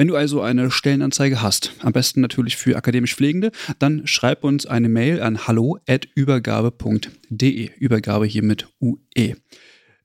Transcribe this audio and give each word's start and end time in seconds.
Wenn 0.00 0.08
du 0.08 0.16
also 0.16 0.40
eine 0.40 0.70
Stellenanzeige 0.70 1.42
hast, 1.42 1.74
am 1.80 1.92
besten 1.92 2.22
natürlich 2.22 2.56
für 2.56 2.74
akademisch 2.74 3.14
Pflegende, 3.14 3.50
dann 3.78 4.06
schreib 4.06 4.44
uns 4.44 4.64
eine 4.64 4.88
Mail 4.88 5.20
an 5.20 5.46
hallo@übergabe.de. 5.46 7.70
Übergabe 7.78 8.24
hier 8.24 8.42
mit 8.42 8.66
UE. 8.80 9.36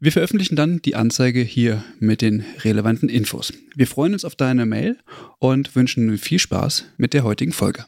Wir 0.02 0.12
veröffentlichen 0.12 0.58
dann 0.58 0.82
die 0.82 0.96
Anzeige 0.96 1.40
hier 1.40 1.82
mit 2.00 2.22
den 2.22 2.44
relevanten 2.66 3.08
Infos. 3.08 3.54
Wir 3.74 3.88
freuen 3.88 4.12
uns 4.12 4.26
auf 4.26 4.36
deine 4.36 4.66
Mail 4.66 4.98
und 5.40 5.74
wünschen 5.78 6.18
viel 6.18 6.40
Spaß 6.40 6.84
mit 6.98 7.14
der 7.14 7.24
heutigen 7.24 7.54
Folge. 7.54 7.86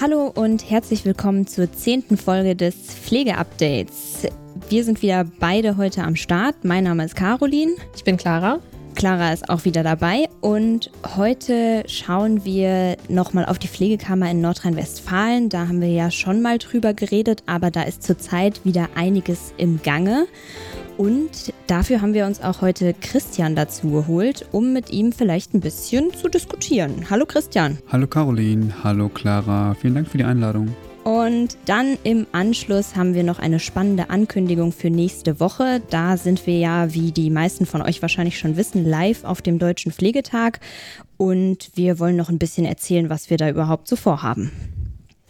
Hallo 0.00 0.32
und 0.34 0.70
herzlich 0.70 1.04
willkommen 1.04 1.46
zur 1.46 1.70
zehnten 1.70 2.16
Folge 2.16 2.56
des 2.56 2.74
Pflegeupdates. 2.74 4.28
Wir 4.70 4.82
sind 4.82 5.02
wieder 5.02 5.24
beide 5.24 5.76
heute 5.76 6.04
am 6.04 6.16
Start. 6.16 6.64
Mein 6.64 6.84
Name 6.84 7.04
ist 7.04 7.16
Caroline. 7.16 7.72
Ich 7.94 8.04
bin 8.04 8.16
Clara. 8.16 8.60
Clara 9.00 9.32
ist 9.32 9.48
auch 9.48 9.64
wieder 9.64 9.82
dabei 9.82 10.28
und 10.42 10.90
heute 11.16 11.84
schauen 11.86 12.44
wir 12.44 12.98
nochmal 13.08 13.46
auf 13.46 13.58
die 13.58 13.66
Pflegekammer 13.66 14.30
in 14.30 14.42
Nordrhein-Westfalen. 14.42 15.48
Da 15.48 15.68
haben 15.68 15.80
wir 15.80 15.88
ja 15.88 16.10
schon 16.10 16.42
mal 16.42 16.58
drüber 16.58 16.92
geredet, 16.92 17.42
aber 17.46 17.70
da 17.70 17.84
ist 17.84 18.02
zurzeit 18.02 18.62
wieder 18.66 18.90
einiges 18.96 19.54
im 19.56 19.80
Gange. 19.82 20.26
Und 20.98 21.54
dafür 21.66 22.02
haben 22.02 22.12
wir 22.12 22.26
uns 22.26 22.42
auch 22.42 22.60
heute 22.60 22.92
Christian 22.92 23.56
dazu 23.56 23.90
geholt, 23.90 24.46
um 24.52 24.74
mit 24.74 24.90
ihm 24.90 25.12
vielleicht 25.12 25.54
ein 25.54 25.60
bisschen 25.60 26.12
zu 26.12 26.28
diskutieren. 26.28 27.06
Hallo 27.08 27.24
Christian. 27.24 27.78
Hallo 27.90 28.06
Caroline, 28.06 28.84
hallo 28.84 29.08
Clara, 29.08 29.72
vielen 29.80 29.94
Dank 29.94 30.08
für 30.08 30.18
die 30.18 30.24
Einladung. 30.24 30.76
Und 31.04 31.56
dann 31.64 31.96
im 32.04 32.26
Anschluss 32.32 32.94
haben 32.94 33.14
wir 33.14 33.24
noch 33.24 33.38
eine 33.38 33.58
spannende 33.58 34.10
Ankündigung 34.10 34.70
für 34.70 34.90
nächste 34.90 35.40
Woche. 35.40 35.80
Da 35.90 36.16
sind 36.16 36.46
wir 36.46 36.58
ja, 36.58 36.92
wie 36.92 37.10
die 37.10 37.30
meisten 37.30 37.64
von 37.64 37.80
euch 37.80 38.02
wahrscheinlich 38.02 38.38
schon 38.38 38.56
wissen, 38.56 38.84
live 38.84 39.24
auf 39.24 39.40
dem 39.40 39.58
Deutschen 39.58 39.92
Pflegetag. 39.92 40.60
Und 41.16 41.70
wir 41.74 41.98
wollen 41.98 42.16
noch 42.16 42.28
ein 42.28 42.38
bisschen 42.38 42.66
erzählen, 42.66 43.08
was 43.08 43.30
wir 43.30 43.38
da 43.38 43.48
überhaupt 43.48 43.88
so 43.88 43.96
vorhaben. 43.96 44.52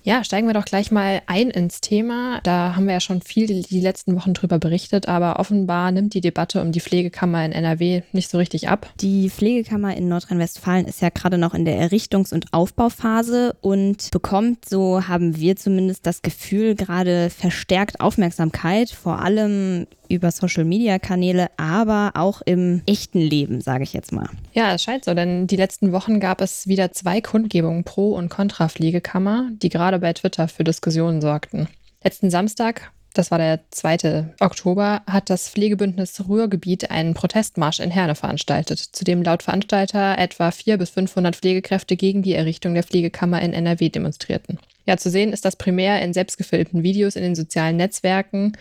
Ja, 0.03 0.25
steigen 0.25 0.47
wir 0.47 0.55
doch 0.55 0.65
gleich 0.65 0.91
mal 0.91 1.23
ein 1.27 1.51
ins 1.51 1.81
Thema. 1.81 2.41
Da 2.43 2.75
haben 2.75 2.87
wir 2.87 2.95
ja 2.95 3.01
schon 3.01 3.21
viel 3.21 3.63
die 3.63 3.81
letzten 3.81 4.17
Wochen 4.17 4.35
drüber 4.35 4.59
berichtet, 4.59 5.09
aber 5.09 5.39
offenbar 5.39 5.93
nimmt 5.93 6.15
die 6.15 6.21
Debatte 6.21 6.63
um 6.63 6.73
die 6.73 6.81
Pflegekammer 6.81 7.45
in 7.45 7.53
NRW 7.53 8.03
nicht 8.13 8.31
so 8.31 8.39
richtig 8.39 8.69
ab. 8.69 8.91
Die 9.01 9.29
Pflegekammer 9.29 9.97
in 9.97 10.09
Nordrhein-Westfalen 10.09 10.87
ist 10.87 11.03
ja 11.03 11.11
gerade 11.11 11.39
noch 11.39 11.55
in 11.55 11.65
der 11.65 11.79
Errichtungs- 11.79 12.33
und 12.33 12.53
Aufbauphase 12.53 13.57
und 13.61 14.11
bekommt, 14.11 14.69
so 14.69 15.07
haben 15.07 15.37
wir 15.37 15.57
zumindest 15.57 16.07
das 16.07 16.23
Gefühl, 16.23 16.75
gerade 16.75 17.31
verstärkt 17.31 18.01
Aufmerksamkeit, 18.01 18.91
vor 18.91 19.21
allem 19.21 19.87
über 20.11 20.31
Social-Media-Kanäle, 20.31 21.49
aber 21.57 22.13
auch 22.15 22.43
im 22.45 22.83
echten 22.87 23.21
Leben, 23.21 23.61
sage 23.61 23.85
ich 23.85 23.93
jetzt 23.93 24.13
mal. 24.13 24.29
Ja, 24.53 24.75
es 24.75 24.83
scheint 24.83 25.05
so, 25.05 25.15
denn 25.15 25.47
die 25.47 25.57
letzten 25.57 25.93
Wochen 25.93 26.21
gab 26.21 26.41
es 26.41 26.67
wieder 26.67 26.93
zwei 26.93 27.21
Kundgebungen 27.21 27.85
pro 27.85 28.15
und 28.15 28.29
contra 28.29 28.69
Pflegekammer, 28.69 29.49
die 29.53 29.69
gerade 29.69 29.90
bei 29.99 30.13
Twitter 30.13 30.49
für 30.49 30.65
Diskussionen 30.65 31.21
sorgten. 31.21 31.69
Letzten 32.03 32.31
Samstag 32.31 32.91
das 33.13 33.33
war 33.33 33.39
der 33.39 33.61
2. 33.71 34.35
Oktober, 34.39 35.03
hat 35.07 35.31
das 35.31 35.49
Pflegebündnis 35.49 36.29
Ruhrgebiet 36.29 36.91
einen 36.91 37.15
Protestmarsch 37.15 37.81
in 37.81 37.91
Herne 37.91 38.15
veranstaltet, 38.15 38.79
zu 38.79 39.05
dem 39.05 39.23
laut 39.23 39.43
Veranstalter 39.43 40.17
etwa 40.17 40.51
400 40.51 40.79
bis 40.79 40.91
500 40.91 41.37
Pflegekräfte 41.37 41.97
gegen 41.97 42.23
die 42.23 42.35
Errichtung 42.35 42.75
der 42.75 42.85
Pflegekammer 42.85 43.43
in 43.43 43.53
NRW 43.53 43.89
demonstrierten. 43.89 44.61
Ja, 44.87 44.97
zu 44.97 45.11
sehen 45.11 45.33
ist 45.33 45.45
das 45.45 45.57
primär 45.57 46.01
in 46.03 46.13
selbstgefilmten 46.13 46.83
Videos 46.85 47.17
in 47.17 47.23
den 47.23 47.35
sozialen 47.35 47.77
Netzwerken 47.77 48.57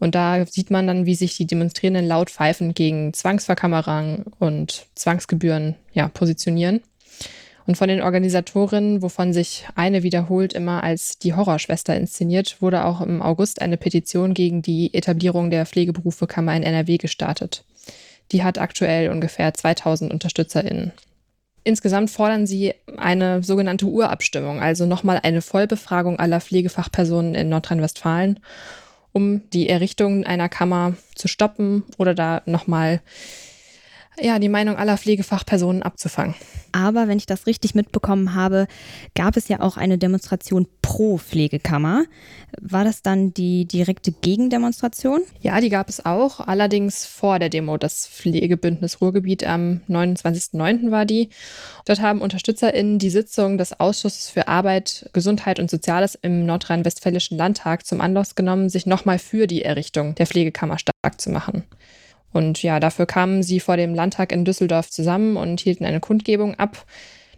und 0.00 0.16
da 0.16 0.44
sieht 0.44 0.70
man 0.70 0.88
dann, 0.88 1.06
wie 1.06 1.14
sich 1.14 1.36
die 1.36 1.46
Demonstrierenden 1.46 2.06
laut 2.06 2.30
pfeifend 2.30 2.74
gegen 2.74 3.14
Zwangsverkammerung 3.14 4.24
und 4.40 4.86
Zwangsgebühren 4.96 5.76
ja, 5.92 6.08
positionieren. 6.08 6.80
Und 7.66 7.76
von 7.76 7.88
den 7.88 8.02
Organisatorinnen, 8.02 9.00
wovon 9.00 9.32
sich 9.32 9.66
eine 9.74 10.02
wiederholt 10.02 10.52
immer 10.52 10.84
als 10.84 11.18
die 11.18 11.34
Horrorschwester 11.34 11.96
inszeniert, 11.96 12.60
wurde 12.60 12.84
auch 12.84 13.00
im 13.00 13.22
August 13.22 13.62
eine 13.62 13.78
Petition 13.78 14.34
gegen 14.34 14.60
die 14.60 14.92
Etablierung 14.92 15.50
der 15.50 15.64
Pflegeberufekammer 15.64 16.54
in 16.54 16.62
NRW 16.62 16.98
gestartet. 16.98 17.64
Die 18.32 18.42
hat 18.42 18.58
aktuell 18.58 19.10
ungefähr 19.10 19.54
2000 19.54 20.12
UnterstützerInnen. 20.12 20.92
Insgesamt 21.62 22.10
fordern 22.10 22.46
sie 22.46 22.74
eine 22.98 23.42
sogenannte 23.42 23.86
Urabstimmung, 23.86 24.60
also 24.60 24.84
nochmal 24.84 25.20
eine 25.22 25.40
Vollbefragung 25.40 26.18
aller 26.18 26.42
Pflegefachpersonen 26.42 27.34
in 27.34 27.48
Nordrhein-Westfalen 27.48 28.40
um 29.14 29.48
die 29.52 29.68
Errichtung 29.68 30.24
einer 30.24 30.48
Kammer 30.48 30.94
zu 31.14 31.28
stoppen 31.28 31.84
oder 31.98 32.14
da 32.14 32.42
nochmal 32.46 33.00
ja, 34.20 34.38
die 34.38 34.48
Meinung 34.48 34.76
aller 34.76 34.96
Pflegefachpersonen 34.96 35.82
abzufangen. 35.82 36.34
Aber 36.72 37.08
wenn 37.08 37.18
ich 37.18 37.26
das 37.26 37.46
richtig 37.46 37.74
mitbekommen 37.74 38.34
habe, 38.34 38.66
gab 39.14 39.36
es 39.36 39.48
ja 39.48 39.60
auch 39.60 39.76
eine 39.76 39.98
Demonstration 39.98 40.66
pro 40.82 41.18
Pflegekammer. 41.18 42.04
War 42.60 42.84
das 42.84 43.02
dann 43.02 43.32
die 43.32 43.64
direkte 43.64 44.12
Gegendemonstration? 44.12 45.22
Ja, 45.40 45.60
die 45.60 45.68
gab 45.68 45.88
es 45.88 46.04
auch, 46.04 46.40
allerdings 46.40 47.06
vor 47.06 47.38
der 47.38 47.48
Demo 47.48 47.76
des 47.76 48.06
Pflegebündnis 48.06 49.00
Ruhrgebiet 49.00 49.44
am 49.44 49.80
29.09. 49.88 50.90
war 50.90 51.04
die. 51.04 51.28
Dort 51.84 52.00
haben 52.00 52.20
UnterstützerInnen 52.20 52.98
die 52.98 53.10
Sitzung 53.10 53.58
des 53.58 53.78
Ausschusses 53.78 54.28
für 54.28 54.48
Arbeit, 54.48 55.08
Gesundheit 55.12 55.58
und 55.58 55.70
Soziales 55.70 56.16
im 56.20 56.46
Nordrhein-Westfälischen 56.46 57.38
Landtag 57.38 57.86
zum 57.86 58.00
Anlass 58.00 58.34
genommen, 58.34 58.68
sich 58.68 58.86
nochmal 58.86 59.18
für 59.18 59.46
die 59.46 59.62
Errichtung 59.62 60.14
der 60.14 60.26
Pflegekammer 60.26 60.78
stark 60.78 61.20
zu 61.20 61.30
machen. 61.30 61.64
Und 62.34 62.62
ja, 62.62 62.80
dafür 62.80 63.06
kamen 63.06 63.42
sie 63.42 63.60
vor 63.60 63.76
dem 63.76 63.94
Landtag 63.94 64.32
in 64.32 64.44
Düsseldorf 64.44 64.90
zusammen 64.90 65.36
und 65.36 65.60
hielten 65.60 65.84
eine 65.84 66.00
Kundgebung 66.00 66.56
ab. 66.56 66.84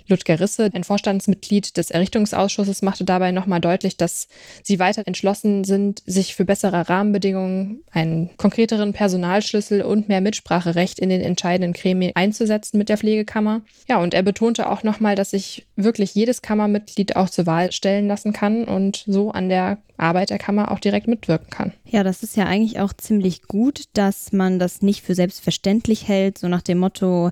Ludger 0.08 0.40
Risse, 0.40 0.70
ein 0.72 0.84
Vorstandsmitglied 0.84 1.76
des 1.76 1.90
Errichtungsausschusses, 1.90 2.82
machte 2.82 3.04
dabei 3.04 3.32
nochmal 3.32 3.60
deutlich, 3.60 3.96
dass 3.96 4.28
sie 4.62 4.78
weiter 4.78 5.02
entschlossen 5.06 5.64
sind, 5.64 6.02
sich 6.06 6.34
für 6.34 6.44
bessere 6.44 6.88
Rahmenbedingungen, 6.88 7.82
einen 7.90 8.36
konkreteren 8.36 8.92
Personalschlüssel 8.92 9.82
und 9.82 10.08
mehr 10.08 10.20
Mitspracherecht 10.20 10.98
in 10.98 11.08
den 11.08 11.20
entscheidenden 11.20 11.72
Gremien 11.72 12.12
einzusetzen 12.14 12.78
mit 12.78 12.88
der 12.88 12.98
Pflegekammer. 12.98 13.62
Ja, 13.88 13.98
und 13.98 14.14
er 14.14 14.22
betonte 14.22 14.70
auch 14.70 14.82
nochmal, 14.82 15.14
dass 15.14 15.30
sich 15.30 15.66
wirklich 15.76 16.14
jedes 16.14 16.42
Kammermitglied 16.42 17.16
auch 17.16 17.30
zur 17.30 17.46
Wahl 17.46 17.72
stellen 17.72 18.08
lassen 18.08 18.32
kann 18.32 18.64
und 18.64 19.04
so 19.06 19.30
an 19.30 19.48
der 19.48 19.78
Arbeit 19.98 20.30
der 20.30 20.38
Kammer 20.38 20.70
auch 20.70 20.78
direkt 20.78 21.08
mitwirken 21.08 21.50
kann. 21.50 21.72
Ja, 21.84 22.02
das 22.02 22.22
ist 22.22 22.36
ja 22.36 22.44
eigentlich 22.44 22.80
auch 22.80 22.92
ziemlich 22.92 23.42
gut, 23.42 23.84
dass 23.94 24.32
man 24.32 24.58
das 24.58 24.82
nicht 24.82 25.02
für 25.02 25.14
selbstverständlich 25.14 26.08
hält, 26.08 26.38
so 26.38 26.48
nach 26.48 26.62
dem 26.62 26.78
Motto, 26.78 27.30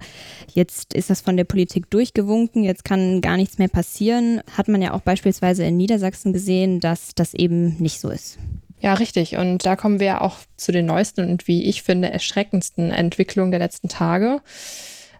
jetzt 0.52 0.94
ist 0.94 1.10
das 1.10 1.20
von 1.20 1.36
der 1.36 1.44
Politik 1.44 1.90
durchgewunken, 1.90 2.63
jetzt 2.64 2.84
kann 2.84 3.20
gar 3.20 3.36
nichts 3.36 3.58
mehr 3.58 3.68
passieren. 3.68 4.40
Hat 4.56 4.68
man 4.68 4.82
ja 4.82 4.92
auch 4.92 5.00
beispielsweise 5.00 5.64
in 5.64 5.76
Niedersachsen 5.76 6.32
gesehen, 6.32 6.80
dass 6.80 7.14
das 7.14 7.34
eben 7.34 7.76
nicht 7.78 8.00
so 8.00 8.10
ist. 8.10 8.38
Ja, 8.80 8.94
richtig. 8.94 9.36
Und 9.36 9.64
da 9.64 9.76
kommen 9.76 10.00
wir 10.00 10.20
auch 10.20 10.36
zu 10.56 10.70
den 10.70 10.86
neuesten 10.86 11.30
und 11.30 11.48
wie 11.48 11.64
ich 11.64 11.82
finde 11.82 12.10
erschreckendsten 12.10 12.90
Entwicklungen 12.90 13.50
der 13.50 13.60
letzten 13.60 13.88
Tage. 13.88 14.42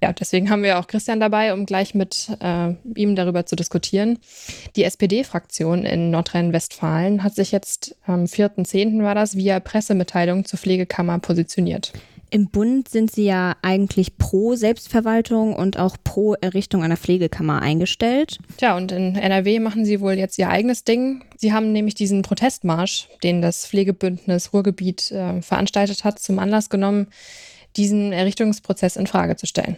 Ja, 0.03 0.12
deswegen 0.12 0.50
haben 0.50 0.62
wir 0.62 0.78
auch 0.78 0.87
Christian 0.87 1.19
dabei, 1.19 1.55
um 1.55 1.65
gleich 1.65 1.94
mit 1.94 2.28
äh, 2.41 2.75
ihm 2.94 3.17
darüber 3.17 3.47
zu 3.47 3.56
diskutieren. 3.56 4.19
Die 4.76 4.85
SPD-Fraktion 4.85 5.87
in 5.87 6.11
Nordrhein-Westfalen 6.11 7.23
hat 7.23 7.35
sich 7.35 7.52
jetzt 7.52 7.97
am 8.05 8.25
4.10. 8.25 9.02
war 9.02 9.14
das 9.14 9.35
via 9.35 9.61
Pressemitteilung 9.61 10.44
zur 10.44 10.58
Pflegekammer 10.58 11.19
positioniert. 11.20 11.94
Im 12.34 12.48
Bund 12.48 12.88
sind 12.88 13.12
Sie 13.12 13.26
ja 13.26 13.54
eigentlich 13.62 14.19
pro 14.19 14.56
Selbstverwaltung 14.56 15.54
und 15.54 15.78
auch 15.78 15.96
pro 16.02 16.34
Errichtung 16.34 16.82
einer 16.82 16.96
Pflegekammer 16.96 17.62
eingestellt. 17.62 18.38
Tja, 18.56 18.76
und 18.76 18.90
in 18.90 19.14
NRW 19.14 19.60
machen 19.60 19.84
Sie 19.84 20.00
wohl 20.00 20.14
jetzt 20.14 20.36
Ihr 20.36 20.48
eigenes 20.48 20.82
Ding. 20.82 21.22
Sie 21.36 21.52
haben 21.52 21.70
nämlich 21.70 21.94
diesen 21.94 22.22
Protestmarsch, 22.22 23.08
den 23.22 23.40
das 23.40 23.69
Pflegebündnis 23.69 24.52
Ruhrgebiet 24.52 25.12
äh, 25.12 25.42
veranstaltet 25.42 26.02
hat, 26.02 26.19
zum 26.19 26.40
Anlass 26.40 26.70
genommen, 26.70 27.06
diesen 27.76 28.10
Errichtungsprozess 28.10 28.96
in 28.96 29.06
Frage 29.06 29.37
zu 29.37 29.46
stellen. 29.46 29.76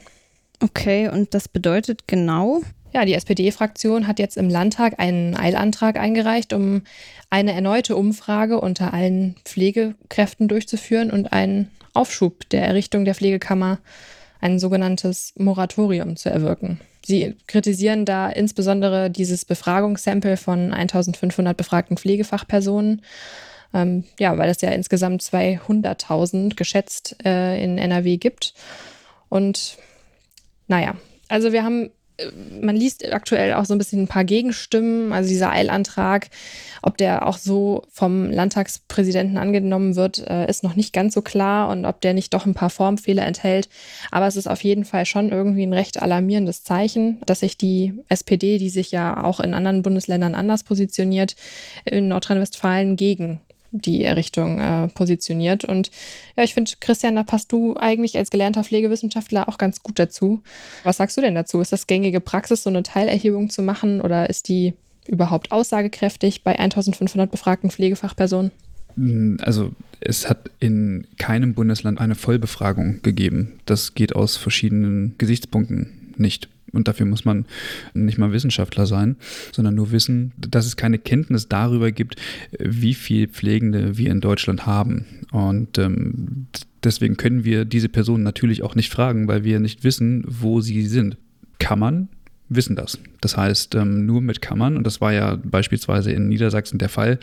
Okay, 0.61 1.11
und 1.11 1.35
das 1.35 1.49
bedeutet 1.49 2.05
genau? 2.09 2.63
Ja, 2.91 3.05
die 3.05 3.13
SPD-Fraktion 3.13 4.07
hat 4.07 4.19
jetzt 4.19 4.39
im 4.39 4.49
Landtag 4.49 4.99
einen 4.99 5.37
Eilantrag 5.37 5.99
eingereicht, 5.99 6.55
um 6.55 6.85
eine 7.29 7.53
erneute 7.53 7.97
Umfrage 7.97 8.59
unter 8.63 8.95
allen 8.95 9.37
Pflegekräften 9.45 10.49
durchzuführen 10.49 11.11
und 11.11 11.35
einen 11.35 11.71
Aufschub 11.97 12.49
der 12.51 12.63
Errichtung 12.67 13.05
der 13.05 13.15
Pflegekammer, 13.15 13.79
ein 14.41 14.59
sogenanntes 14.59 15.33
Moratorium 15.37 16.17
zu 16.17 16.31
erwirken. 16.31 16.81
Sie 17.05 17.37
kritisieren 17.47 18.05
da 18.05 18.29
insbesondere 18.29 19.11
dieses 19.11 19.45
Befragungssample 19.45 20.37
von 20.37 20.73
1500 20.73 21.57
befragten 21.57 21.97
Pflegefachpersonen. 21.97 23.03
Ähm, 23.73 24.05
ja, 24.19 24.37
weil 24.39 24.51
es 24.51 24.61
ja 24.61 24.71
insgesamt 24.71 25.23
200.000 25.23 26.57
geschätzt 26.57 27.17
äh, 27.25 27.63
in 27.63 27.79
NRW 27.79 28.17
gibt. 28.17 28.55
Und 29.29 29.79
naja, 30.69 30.97
also 31.29 31.53
wir 31.53 31.65
haben 31.65 31.91
man 32.61 32.77
liest 32.77 33.13
aktuell 33.13 33.55
auch 33.55 33.65
so 33.65 33.75
ein 33.75 33.79
bisschen 33.79 34.03
ein 34.03 34.09
paar 34.09 34.25
Gegenstimmen. 34.25 35.13
Also 35.13 35.29
dieser 35.29 35.51
Eilantrag, 35.53 36.29
ob 36.83 36.97
der 36.97 37.27
auch 37.27 37.37
so 37.37 37.83
vom 37.91 38.31
Landtagspräsidenten 38.31 39.39
angenommen 39.39 39.97
wird, 39.97 40.27
äh, 40.27 40.49
ist 40.49 40.63
noch 40.63 40.77
nicht 40.77 40.93
ganz 40.93 41.15
so 41.15 41.23
klar 41.23 41.69
und 41.69 41.85
ob 41.85 42.01
der 42.01 42.15
nicht 42.15 42.33
doch 42.33 42.47
ein 42.47 42.55
paar 42.55 42.71
Formfehler 42.71 43.25
enthält. 43.27 43.69
Aber 44.11 44.27
es 44.27 44.37
ist 44.37 44.47
auf 44.47 44.65
jeden 44.65 44.85
Fall 44.85 45.05
schon 45.05 45.31
irgendwie 45.31 45.65
ein 45.65 45.73
recht 45.73 46.01
alarmierendes 46.03 46.65
Zeichen, 46.65 47.21
dass 47.27 47.41
sich 47.41 47.59
die 47.59 47.95
SPD, 48.09 48.59
die 48.59 48.71
sich 48.71 48.91
ja 48.91 49.23
auch 49.23 49.41
in 49.41 49.55
anderen 49.55 49.83
Bundesländern 49.83 50.35
anders 50.35 50.65
positioniert, 50.65 51.37
in 51.85 52.09
Nordrhein-Westfalen 52.09 52.97
gegen 52.97 53.41
die 53.81 54.05
Errichtung 54.05 54.61
äh, 54.61 54.89
positioniert. 54.89 55.65
Und 55.65 55.91
ja, 56.37 56.45
ich 56.45 56.55
finde, 56.55 56.73
Christian, 56.81 57.17
da 57.17 57.23
passt 57.23 57.53
du 57.53 57.77
eigentlich 57.77 58.17
als 58.17 58.31
gelernter 58.31 58.65
Pflegewissenschaftler 58.65 59.49
auch 59.49 59.59
ganz 59.59 59.83
gut 59.83 59.99
dazu. 59.99 60.43
Was 60.85 60.97
sagst 60.97 61.17
du 61.17 61.21
denn 61.21 61.35
dazu? 61.35 61.61
Ist 61.61 61.73
das 61.73 61.87
gängige 61.87 62.21
Praxis, 62.21 62.63
so 62.63 62.71
eine 62.71 62.83
Teilerhebung 62.83 63.51
zu 63.51 63.63
machen 63.63 64.01
oder 64.01 64.29
ist 64.31 64.49
die 64.49 64.75
überhaupt 65.07 65.53
aussagekräftig 65.53 66.43
bei 66.43 66.59
1500 66.59 67.31
befragten 67.31 67.71
Pflegefachpersonen? 67.71 68.51
Also 69.43 69.73
es 70.01 70.29
hat 70.29 70.51
in 70.59 71.07
keinem 71.19 71.55
Bundesland 71.55 72.01
eine 72.01 72.15
Vollbefragung 72.15 73.03
gegeben. 73.03 73.61
Das 73.67 73.95
geht 73.95 74.17
aus 74.17 74.37
verschiedenen 74.37 75.15
Gesichtspunkten 75.19 76.15
nicht. 76.17 76.49
Und 76.73 76.89
dafür 76.89 77.07
muss 77.07 77.25
man 77.25 77.47
nicht 77.95 78.19
mal 78.19 78.33
Wissenschaftler 78.33 78.87
sein, 78.87 79.17
sondern 79.53 79.75
nur 79.75 79.93
wissen, 79.93 80.33
dass 80.37 80.67
es 80.67 80.77
keine 80.77 80.99
Kenntnis 80.99 81.49
darüber 81.49 81.93
gibt, 81.93 82.17
wie 82.59 82.95
viel 82.95 83.29
Pflegende 83.29 83.97
wir 83.99 84.11
in 84.11 84.21
Deutschland 84.21 84.67
haben. 84.67 85.07
Und 85.33 85.79
ähm, 85.79 86.47
deswegen 86.83 87.17
können 87.17 87.45
wir 87.45 87.65
diese 87.65 87.89
Personen 87.89 88.25
natürlich 88.25 88.63
auch 88.63 88.75
nicht 88.75 88.93
fragen, 88.93 89.29
weil 89.29 89.45
wir 89.45 89.61
nicht 89.61 89.85
wissen, 89.85 90.25
wo 90.27 90.61
sie 90.61 90.87
sind. 90.87 91.17
Kann 91.59 91.79
man, 91.79 92.09
wissen 92.49 92.77
das. 92.77 92.99
Das 93.21 93.37
heißt, 93.37 93.75
ähm, 93.75 94.07
nur 94.07 94.21
mit 94.21 94.41
Kammern, 94.41 94.77
und 94.77 94.85
das 94.85 95.01
war 95.01 95.13
ja 95.13 95.39
beispielsweise 95.43 96.13
in 96.13 96.29
Niedersachsen 96.29 96.79
der 96.79 96.89
Fall, 96.89 97.19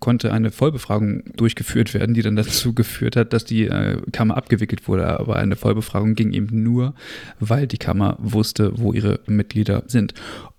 konnte 0.00 0.32
eine 0.32 0.50
Vollbefragung 0.50 1.22
durchgeführt 1.36 1.94
werden, 1.94 2.14
die 2.14 2.22
dann 2.22 2.36
dazu 2.36 2.74
geführt 2.74 3.16
hat, 3.16 3.32
dass 3.32 3.44
die 3.44 3.66
äh, 3.66 4.00
Kammer 4.12 4.36
abgewickelt 4.36 4.88
wurde. 4.88 5.06
Aber 5.18 5.36
eine 5.36 5.56
Vollbefragung 5.56 6.14
ging 6.14 6.32
eben 6.32 6.62
nur, 6.62 6.94
weil 7.40 7.66
die 7.66 7.78
Kammer 7.78 8.16
wusste, 8.18 8.72
wo 8.76 8.92
ihre 8.92 9.20
Mitglieder 9.26 9.84
sind. 9.86 10.14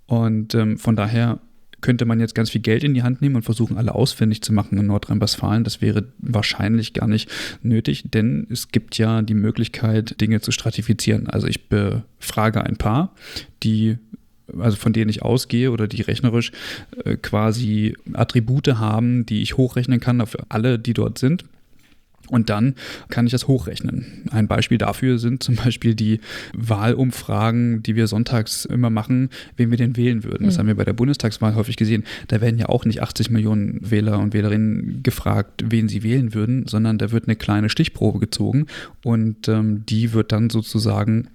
Und 0.05 0.55
ähm, 0.55 0.77
von 0.77 0.95
daher 0.95 1.39
könnte 1.81 2.05
man 2.05 2.19
jetzt 2.19 2.35
ganz 2.35 2.49
viel 2.49 2.61
Geld 2.61 2.83
in 2.83 2.93
die 2.93 3.03
Hand 3.03 3.21
nehmen 3.21 3.35
und 3.35 3.43
versuchen, 3.43 3.77
alle 3.77 3.95
ausfindig 3.95 4.41
zu 4.41 4.53
machen 4.53 4.77
in 4.77 4.87
Nordrhein-Westfalen. 4.87 5.63
Das 5.63 5.81
wäre 5.81 6.05
wahrscheinlich 6.19 6.93
gar 6.93 7.07
nicht 7.07 7.29
nötig, 7.61 8.05
denn 8.11 8.47
es 8.49 8.69
gibt 8.69 8.97
ja 8.97 9.21
die 9.21 9.33
Möglichkeit, 9.33 10.19
Dinge 10.21 10.41
zu 10.41 10.51
stratifizieren. 10.51 11.27
Also 11.27 11.47
ich 11.47 11.67
befrage 11.69 12.63
ein 12.63 12.77
paar, 12.77 13.13
die 13.63 13.97
also 14.57 14.77
von 14.77 14.93
denen 14.93 15.09
ich 15.09 15.21
ausgehe 15.21 15.71
oder 15.71 15.87
die 15.87 16.01
rechnerisch 16.01 16.51
äh, 17.05 17.17
quasi 17.17 17.95
Attribute 18.13 18.67
haben, 18.79 19.25
die 19.25 19.41
ich 19.41 19.57
hochrechnen 19.57 19.99
kann 19.99 20.21
auf 20.21 20.35
alle, 20.49 20.79
die 20.79 20.93
dort 20.93 21.19
sind. 21.19 21.45
Und 22.29 22.49
dann 22.49 22.75
kann 23.09 23.25
ich 23.25 23.31
das 23.31 23.47
hochrechnen. 23.47 24.23
Ein 24.31 24.47
Beispiel 24.47 24.77
dafür 24.77 25.17
sind 25.17 25.41
zum 25.43 25.55
Beispiel 25.55 25.95
die 25.95 26.19
Wahlumfragen, 26.53 27.83
die 27.83 27.95
wir 27.95 28.07
sonntags 28.07 28.65
immer 28.65 28.89
machen, 28.89 29.29
wen 29.57 29.71
wir 29.71 29.77
denn 29.77 29.97
wählen 29.97 30.23
würden. 30.23 30.45
Das 30.45 30.55
mhm. 30.55 30.59
haben 30.59 30.67
wir 30.67 30.75
bei 30.75 30.85
der 30.85 30.93
Bundestagswahl 30.93 31.55
häufig 31.55 31.75
gesehen. 31.75 32.03
Da 32.27 32.41
werden 32.41 32.59
ja 32.59 32.67
auch 32.67 32.85
nicht 32.85 33.01
80 33.01 33.29
Millionen 33.29 33.79
Wähler 33.89 34.19
und 34.19 34.33
Wählerinnen 34.33 35.01
gefragt, 35.03 35.65
wen 35.67 35.89
sie 35.89 36.03
wählen 36.03 36.33
würden, 36.33 36.67
sondern 36.67 36.97
da 36.97 37.11
wird 37.11 37.27
eine 37.27 37.35
kleine 37.35 37.69
Stichprobe 37.69 38.19
gezogen 38.19 38.67
und 39.03 39.47
ähm, 39.47 39.85
die 39.85 40.13
wird 40.13 40.31
dann 40.31 40.49
sozusagen 40.49 41.29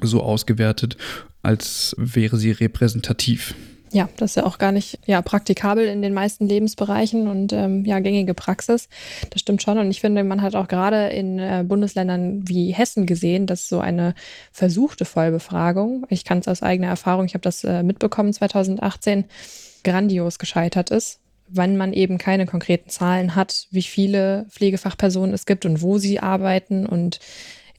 so 0.00 0.22
ausgewertet, 0.22 0.96
als 1.42 1.94
wäre 1.98 2.36
sie 2.36 2.52
repräsentativ. 2.52 3.54
Ja, 3.92 4.08
das 4.16 4.32
ist 4.32 4.34
ja 4.36 4.46
auch 4.46 4.58
gar 4.58 4.70
nicht 4.70 5.00
ja, 5.06 5.20
praktikabel 5.20 5.86
in 5.86 6.00
den 6.00 6.14
meisten 6.14 6.46
Lebensbereichen 6.46 7.26
und 7.26 7.52
ähm, 7.52 7.84
ja, 7.84 7.98
gängige 7.98 8.34
Praxis. 8.34 8.88
Das 9.30 9.40
stimmt 9.40 9.62
schon. 9.62 9.78
Und 9.78 9.90
ich 9.90 10.00
finde, 10.00 10.22
man 10.22 10.42
hat 10.42 10.54
auch 10.54 10.68
gerade 10.68 11.08
in 11.08 11.40
äh, 11.40 11.64
Bundesländern 11.66 12.46
wie 12.46 12.72
Hessen 12.72 13.06
gesehen, 13.06 13.46
dass 13.46 13.68
so 13.68 13.80
eine 13.80 14.14
versuchte 14.52 15.04
Vollbefragung, 15.04 16.06
ich 16.08 16.24
kann 16.24 16.38
es 16.38 16.46
aus 16.46 16.62
eigener 16.62 16.88
Erfahrung, 16.88 17.26
ich 17.26 17.34
habe 17.34 17.42
das 17.42 17.64
äh, 17.64 17.82
mitbekommen 17.82 18.32
2018, 18.32 19.24
grandios 19.82 20.38
gescheitert 20.38 20.90
ist 20.90 21.20
wenn 21.52 21.76
man 21.76 21.92
eben 21.92 22.16
keine 22.18 22.46
konkreten 22.46 22.90
Zahlen 22.90 23.34
hat, 23.34 23.66
wie 23.72 23.82
viele 23.82 24.46
Pflegefachpersonen 24.50 25.34
es 25.34 25.46
gibt 25.46 25.66
und 25.66 25.82
wo 25.82 25.98
sie 25.98 26.20
arbeiten 26.20 26.86
und 26.86 27.18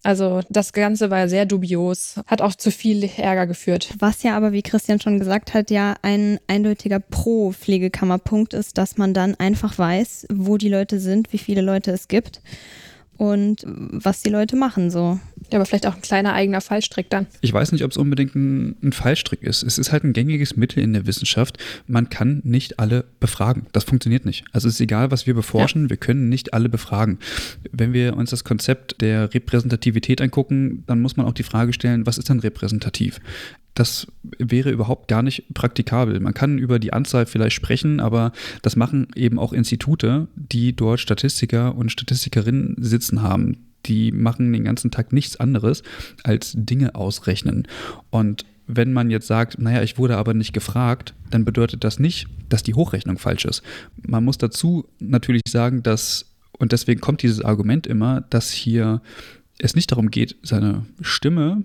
also 0.04 0.42
das 0.50 0.74
Ganze 0.74 1.12
war 1.12 1.28
sehr 1.30 1.46
dubios, 1.46 2.16
hat 2.26 2.42
auch 2.42 2.56
zu 2.56 2.72
viel 2.72 3.10
Ärger 3.18 3.46
geführt. 3.46 3.94
Was 4.00 4.24
ja 4.24 4.36
aber, 4.36 4.52
wie 4.52 4.64
Christian 4.64 5.00
schon 5.00 5.20
gesagt 5.20 5.54
hat, 5.54 5.70
ja 5.70 5.96
ein 6.02 6.40
eindeutiger 6.48 7.00
Pro-Pflegekammerpunkt 7.00 8.54
ist, 8.54 8.78
dass 8.78 8.98
man 8.98 9.14
dann 9.14 9.36
einfach 9.36 9.78
weiß, 9.78 10.28
wo 10.34 10.58
die 10.58 10.70
Leute 10.70 11.00
sind, 11.00 11.32
wie 11.34 11.38
viele 11.38 11.62
Leute 11.62 11.92
es 11.92 12.08
gibt 12.08 12.42
und 13.22 13.64
was 13.68 14.24
die 14.24 14.32
Leute 14.32 14.56
machen 14.56 14.90
so. 14.90 15.20
Ja, 15.52 15.60
aber 15.60 15.68
vielleicht 15.68 15.86
auch 15.86 15.94
ein 15.94 16.02
kleiner 16.02 16.34
eigener 16.34 16.60
Fallstrick 16.60 17.08
dann. 17.12 17.28
Ich 17.42 17.54
weiß 17.54 17.72
nicht, 17.72 17.84
ob 17.84 17.92
es 17.92 17.98
unbedingt 17.98 18.34
ein, 18.34 18.76
ein, 18.82 18.94
Fallstrick 18.94 19.44
ist. 19.44 19.62
Es 19.62 19.78
ist 19.78 19.92
halt 19.92 20.04
ein 20.04 20.14
gängiges 20.14 20.58
Mittel 20.58 20.82
in 20.82 20.94
der 20.94 21.06
Wissenschaft. 21.06 21.60
Man 21.86 22.10
kann 22.10 22.42
nicht 22.44 22.80
alle 22.80 23.06
befragen. 23.20 23.68
Das 23.74 23.84
funktioniert 23.84 24.26
nicht. 24.26 24.46
Also 24.54 24.68
es 24.68 24.76
ist 24.76 24.82
egal, 24.82 25.12
was 25.12 25.28
wir 25.28 25.36
beforschen, 25.36 25.84
ja. 25.84 25.90
wir 25.92 25.98
können 25.98 26.30
nicht 26.30 26.56
alle 26.56 26.68
befragen. 26.68 27.20
Wenn 27.72 27.94
wir 27.94 28.18
uns 28.18 28.32
das 28.32 28.44
Konzept 28.44 29.02
der 29.02 29.32
Repräsentativität 29.32 30.20
angucken, 30.20 30.84
dann 30.88 31.00
muss 31.00 31.16
man 31.16 31.28
auch 31.28 31.34
die 31.34 31.44
Frage 31.44 31.74
stellen, 31.74 32.08
was 32.08 32.18
ist 32.18 32.28
denn 32.28 32.40
repräsentativ? 32.40 33.20
Das 33.74 34.08
wäre 34.38 34.70
überhaupt 34.70 35.08
gar 35.08 35.24
nicht 35.24 35.54
praktikabel. 35.54 36.20
Man 36.20 36.34
kann 36.34 36.58
über 36.58 36.80
die 36.80 36.94
Anzahl 36.94 37.26
vielleicht 37.26 37.56
sprechen, 37.56 38.00
aber 38.00 38.32
das 38.62 38.76
machen 38.76 39.08
eben 39.16 39.40
auch 39.40 39.54
Institute, 39.54 40.28
die 40.36 40.76
dort 40.76 41.00
Statistiker 41.00 41.76
und 41.76 41.92
Statistikerinnen 41.92 42.76
sitzen 42.80 43.22
haben. 43.22 43.58
Die 43.86 44.12
machen 44.12 44.52
den 44.52 44.66
ganzen 44.66 44.92
Tag 44.92 45.14
nichts 45.14 45.38
anderes 45.38 45.84
als 46.24 46.54
Dinge 46.56 46.96
ausrechnen. 46.96 47.68
Und 48.10 48.46
wenn 48.68 48.94
man 48.94 49.10
jetzt 49.10 49.28
sagt, 49.28 49.60
naja, 49.60 49.82
ich 49.82 49.98
wurde 49.98 50.18
aber 50.18 50.34
nicht 50.34 50.54
gefragt, 50.54 51.14
dann 51.30 51.46
bedeutet 51.46 51.84
das 51.84 52.00
nicht, 52.00 52.28
dass 52.50 52.64
die 52.64 52.74
Hochrechnung 52.74 53.18
falsch 53.18 53.46
ist. 53.46 53.64
Man 54.02 54.24
muss 54.24 54.38
dazu 54.38 54.86
natürlich 55.00 55.42
sagen, 55.48 55.82
dass, 55.82 56.32
und 56.58 56.72
deswegen 56.72 57.02
kommt 57.02 57.24
dieses 57.24 57.42
Argument 57.42 57.88
immer, 57.88 58.22
dass 58.30 58.52
hier 58.52 59.02
es 59.60 59.76
nicht 59.76 59.92
darum 59.92 60.10
geht, 60.10 60.38
seine 60.44 60.86
Stimme 61.02 61.64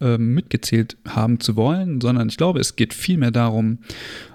mitgezählt 0.00 0.96
haben 1.08 1.40
zu 1.40 1.56
wollen, 1.56 2.00
sondern 2.00 2.28
ich 2.28 2.36
glaube, 2.36 2.60
es 2.60 2.76
geht 2.76 2.92
vielmehr 2.92 3.30
darum, 3.30 3.78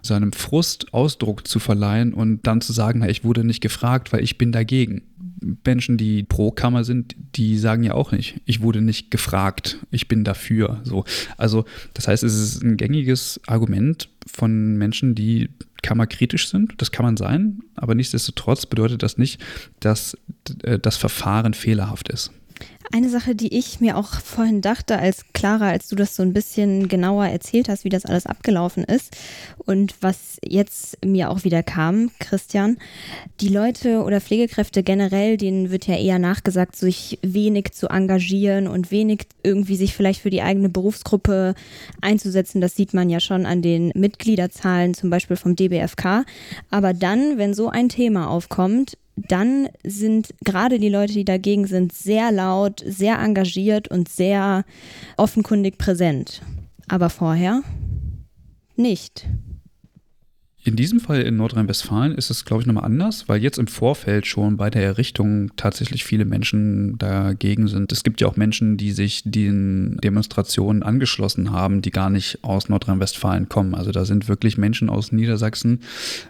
seinem 0.01 0.33
Frust 0.33 0.93
Ausdruck 0.93 1.47
zu 1.47 1.59
verleihen 1.59 2.13
und 2.13 2.47
dann 2.47 2.61
zu 2.61 2.73
sagen, 2.73 3.03
ich 3.07 3.23
wurde 3.23 3.43
nicht 3.43 3.61
gefragt, 3.61 4.11
weil 4.11 4.23
ich 4.23 4.37
bin 4.37 4.51
dagegen. 4.51 5.03
Menschen, 5.65 5.97
die 5.97 6.21
pro 6.21 6.51
Kammer 6.51 6.83
sind, 6.83 7.15
die 7.35 7.57
sagen 7.57 7.81
ja 7.81 7.95
auch 7.95 8.11
nicht, 8.11 8.39
ich 8.45 8.61
wurde 8.61 8.79
nicht 8.79 9.09
gefragt, 9.09 9.79
ich 9.89 10.07
bin 10.07 10.23
dafür. 10.23 10.81
So. 10.83 11.03
Also, 11.35 11.65
das 11.95 12.07
heißt, 12.07 12.23
es 12.23 12.35
ist 12.35 12.63
ein 12.63 12.77
gängiges 12.77 13.39
Argument 13.47 14.09
von 14.27 14.77
Menschen, 14.77 15.15
die 15.15 15.49
kammerkritisch 15.81 16.47
sind. 16.47 16.73
Das 16.77 16.91
kann 16.91 17.05
man 17.05 17.17
sein, 17.17 17.61
aber 17.75 17.95
nichtsdestotrotz 17.95 18.67
bedeutet 18.67 19.01
das 19.01 19.17
nicht, 19.17 19.41
dass 19.79 20.15
äh, 20.63 20.77
das 20.77 20.97
Verfahren 20.97 21.55
fehlerhaft 21.55 22.09
ist. 22.09 22.31
Eine 22.91 23.09
Sache, 23.09 23.35
die 23.35 23.57
ich 23.57 23.79
mir 23.79 23.95
auch 23.97 24.13
vorhin 24.19 24.61
dachte, 24.61 24.97
als 24.97 25.25
Clara, 25.33 25.69
als 25.69 25.87
du 25.87 25.95
das 25.95 26.15
so 26.15 26.23
ein 26.23 26.33
bisschen 26.33 26.87
genauer 26.87 27.27
erzählt 27.27 27.69
hast, 27.69 27.85
wie 27.85 27.89
das 27.89 28.05
alles 28.05 28.25
abgelaufen 28.25 28.83
ist 28.83 29.15
und 29.57 29.95
was 30.01 30.37
jetzt 30.43 30.97
mir 31.05 31.29
auch 31.29 31.43
wieder 31.43 31.63
kam, 31.63 32.11
Christian, 32.19 32.77
die 33.39 33.49
Leute 33.49 34.03
oder 34.03 34.19
Pflegekräfte 34.19 34.83
generell, 34.83 35.37
denen 35.37 35.71
wird 35.71 35.87
ja 35.87 35.95
eher 35.95 36.19
nachgesagt, 36.19 36.75
sich 36.75 37.19
wenig 37.21 37.71
zu 37.71 37.87
engagieren 37.87 38.67
und 38.67 38.91
wenig 38.91 39.27
irgendwie 39.43 39.75
sich 39.75 39.93
vielleicht 39.93 40.21
für 40.21 40.29
die 40.29 40.41
eigene 40.41 40.69
Berufsgruppe 40.69 41.55
einzusetzen. 42.01 42.61
Das 42.61 42.75
sieht 42.75 42.93
man 42.93 43.09
ja 43.09 43.19
schon 43.19 43.45
an 43.45 43.61
den 43.61 43.91
Mitgliederzahlen, 43.95 44.93
zum 44.93 45.09
Beispiel 45.09 45.37
vom 45.37 45.55
DBFK. 45.55 46.25
Aber 46.69 46.93
dann, 46.93 47.37
wenn 47.37 47.53
so 47.53 47.69
ein 47.69 47.89
Thema 47.89 48.29
aufkommt, 48.29 48.97
dann 49.27 49.69
sind 49.83 50.33
gerade 50.43 50.79
die 50.79 50.89
Leute, 50.89 51.13
die 51.13 51.25
dagegen 51.25 51.67
sind, 51.67 51.93
sehr 51.93 52.31
laut, 52.31 52.83
sehr 52.85 53.19
engagiert 53.19 53.87
und 53.87 54.09
sehr 54.09 54.63
offenkundig 55.17 55.77
präsent. 55.77 56.41
Aber 56.87 57.09
vorher 57.09 57.61
nicht. 58.75 59.27
In 60.63 60.75
diesem 60.75 60.99
Fall 60.99 61.21
in 61.21 61.37
Nordrhein-Westfalen 61.37 62.13
ist 62.13 62.29
es, 62.29 62.45
glaube 62.45 62.61
ich, 62.61 62.67
nochmal 62.67 62.83
anders, 62.83 63.27
weil 63.27 63.41
jetzt 63.41 63.57
im 63.57 63.65
Vorfeld 63.65 64.27
schon 64.27 64.57
bei 64.57 64.69
der 64.69 64.83
Errichtung 64.83 65.49
tatsächlich 65.55 66.03
viele 66.03 66.23
Menschen 66.23 66.99
dagegen 66.99 67.67
sind. 67.67 67.91
Es 67.91 68.03
gibt 68.03 68.21
ja 68.21 68.27
auch 68.27 68.35
Menschen, 68.35 68.77
die 68.77 68.91
sich 68.91 69.23
den 69.25 69.97
Demonstrationen 70.03 70.83
angeschlossen 70.83 71.49
haben, 71.49 71.81
die 71.81 71.89
gar 71.89 72.11
nicht 72.11 72.43
aus 72.43 72.69
Nordrhein-Westfalen 72.69 73.49
kommen. 73.49 73.73
Also 73.73 73.91
da 73.91 74.05
sind 74.05 74.27
wirklich 74.27 74.59
Menschen 74.59 74.91
aus 74.91 75.11
Niedersachsen 75.11 75.79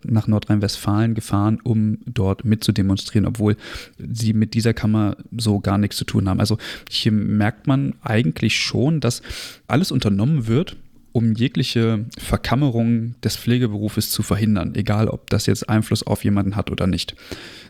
nach 0.05 0.27
Nordrhein-Westfalen 0.27 1.13
gefahren, 1.13 1.59
um 1.61 1.97
dort 2.05 2.45
mitzudemonstrieren, 2.45 3.27
obwohl 3.27 3.57
sie 3.97 4.31
mit 4.31 4.53
dieser 4.53 4.73
Kammer 4.73 5.17
so 5.38 5.59
gar 5.59 5.77
nichts 5.77 5.97
zu 5.97 6.05
tun 6.05 6.29
haben. 6.29 6.39
Also 6.39 6.57
hier 6.89 7.11
merkt 7.11 7.67
man 7.67 7.95
eigentlich 8.01 8.55
schon, 8.55 9.01
dass 9.01 9.23
alles 9.67 9.91
unternommen 9.91 10.47
wird, 10.47 10.77
um 11.11 11.33
jegliche 11.33 12.05
Verkammerung 12.17 13.15
des 13.21 13.35
Pflegeberufes 13.35 14.11
zu 14.11 14.23
verhindern, 14.23 14.75
egal 14.75 15.07
ob 15.07 15.29
das 15.29 15.45
jetzt 15.45 15.69
Einfluss 15.69 16.03
auf 16.03 16.23
jemanden 16.23 16.55
hat 16.55 16.71
oder 16.71 16.87
nicht. 16.87 17.15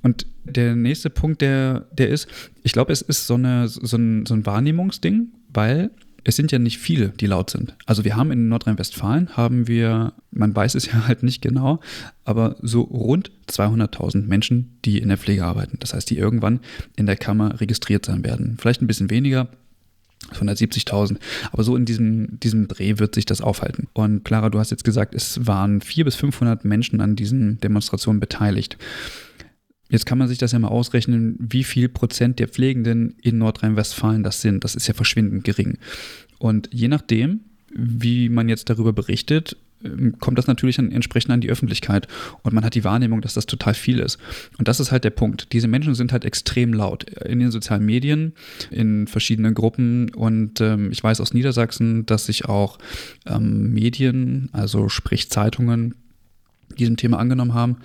Und 0.04 0.26
der 0.44 0.76
nächste 0.76 1.10
Punkt, 1.10 1.42
der, 1.42 1.88
der 1.92 2.10
ist, 2.10 2.28
ich 2.64 2.72
glaube, 2.72 2.92
es 2.94 3.02
ist 3.02 3.28
so, 3.28 3.36
eine, 3.36 3.68
so, 3.68 3.98
ein, 3.98 4.26
so 4.26 4.34
ein 4.34 4.46
Wahrnehmungsding, 4.46 5.30
weil 5.54 5.92
es 6.24 6.36
sind 6.36 6.52
ja 6.52 6.60
nicht 6.60 6.78
viele, 6.78 7.10
die 7.10 7.26
laut 7.26 7.50
sind. 7.50 7.76
Also 7.86 8.04
wir 8.04 8.16
haben 8.16 8.32
in 8.32 8.48
Nordrhein-Westfalen, 8.48 9.36
haben 9.36 9.68
wir, 9.68 10.14
man 10.32 10.56
weiß 10.56 10.76
es 10.76 10.86
ja 10.92 11.08
halt 11.08 11.24
nicht 11.24 11.42
genau, 11.42 11.80
aber 12.26 12.58
so 12.62 12.82
rund 12.82 13.32
200.000 13.50 14.28
Menschen, 14.28 14.78
die 14.86 15.00
in 15.00 15.10
der 15.10 15.18
Pflege 15.18 15.46
arbeiten. 15.46 15.78
Das 15.80 15.94
heißt, 15.94 16.10
die 16.10 16.18
irgendwann 16.18 16.60
in 16.96 17.06
der 17.06 17.18
Kammer 17.18 17.60
registriert 17.60 18.06
sein 18.06 18.24
werden. 18.24 18.58
Vielleicht 18.60 18.82
ein 18.82 18.88
bisschen 18.88 19.10
weniger, 19.10 19.50
170.000. 20.34 21.18
Aber 21.52 21.64
so 21.64 21.76
in 21.76 21.86
diesem, 21.86 22.40
diesem 22.40 22.68
Dreh 22.68 23.00
wird 23.00 23.16
sich 23.16 23.26
das 23.26 23.42
aufhalten. 23.42 23.88
Und 23.94 24.24
Clara, 24.24 24.50
du 24.50 24.60
hast 24.60 24.72
jetzt 24.72 24.84
gesagt, 24.84 25.16
es 25.16 25.46
waren 25.46 25.82
400 25.82 26.06
bis 26.06 26.16
500 26.16 26.66
Menschen 26.66 27.02
an 27.02 27.16
diesen 27.16 27.60
Demonstrationen 27.60 28.20
beteiligt. 28.20 28.78
Jetzt 29.90 30.06
kann 30.06 30.18
man 30.18 30.30
sich 30.30 30.38
das 30.38 30.54
ja 30.54 30.60
mal 30.60 30.70
ausrechnen, 30.70 31.36
wie 31.40 31.66
viel 31.66 31.90
Prozent 31.90 32.40
der 32.40 32.48
Pflegenden 32.48 33.16
in 33.22 33.38
Nordrhein-Westfalen 33.38 34.24
das 34.24 34.42
sind. 34.42 34.64
Das 34.64 34.76
ist 34.76 34.88
ja 34.88 34.94
verschwindend 34.94 35.44
gering. 35.44 35.80
Und 36.40 36.70
je 36.72 36.88
nachdem, 36.88 37.42
wie 37.74 38.30
man 38.30 38.48
jetzt 38.48 38.70
darüber 38.70 38.94
berichtet, 38.94 39.58
kommt 40.20 40.38
das 40.38 40.48
natürlich 40.48 40.78
dann 40.78 40.92
entsprechend 40.92 41.32
an 41.32 41.42
die 41.42 41.50
Öffentlichkeit 41.50 42.08
und 42.44 42.54
man 42.54 42.64
hat 42.64 42.76
die 42.76 42.84
Wahrnehmung, 42.84 43.22
dass 43.22 43.34
das 43.34 43.46
total 43.46 43.74
viel 43.74 44.00
ist. 44.00 44.18
Und 44.58 44.68
das 44.68 44.80
ist 44.80 44.92
halt 44.92 45.04
der 45.04 45.10
Punkt. 45.12 45.54
Diese 45.54 45.68
Menschen 45.68 45.96
sind 45.96 46.12
halt 46.12 46.26
extrem 46.26 46.74
laut 46.74 47.04
in 47.04 47.40
den 47.40 47.52
sozialen 47.52 47.86
Medien, 47.86 48.34
in 48.70 49.08
verschiedenen 49.08 49.54
Gruppen 49.54 50.10
und 50.14 50.62
ähm, 50.62 50.92
ich 50.92 51.04
weiß 51.04 51.22
aus 51.22 51.34
Niedersachsen, 51.34 52.06
dass 52.06 52.26
sich 52.26 52.46
auch 52.46 52.78
ähm, 53.26 53.74
Medien, 53.74 54.50
also 54.52 54.90
sprich 54.90 55.30
Zeitungen, 55.30 55.96
diesem 56.78 56.96
Thema 56.96 57.20
angenommen 57.20 57.54
haben 57.54 57.78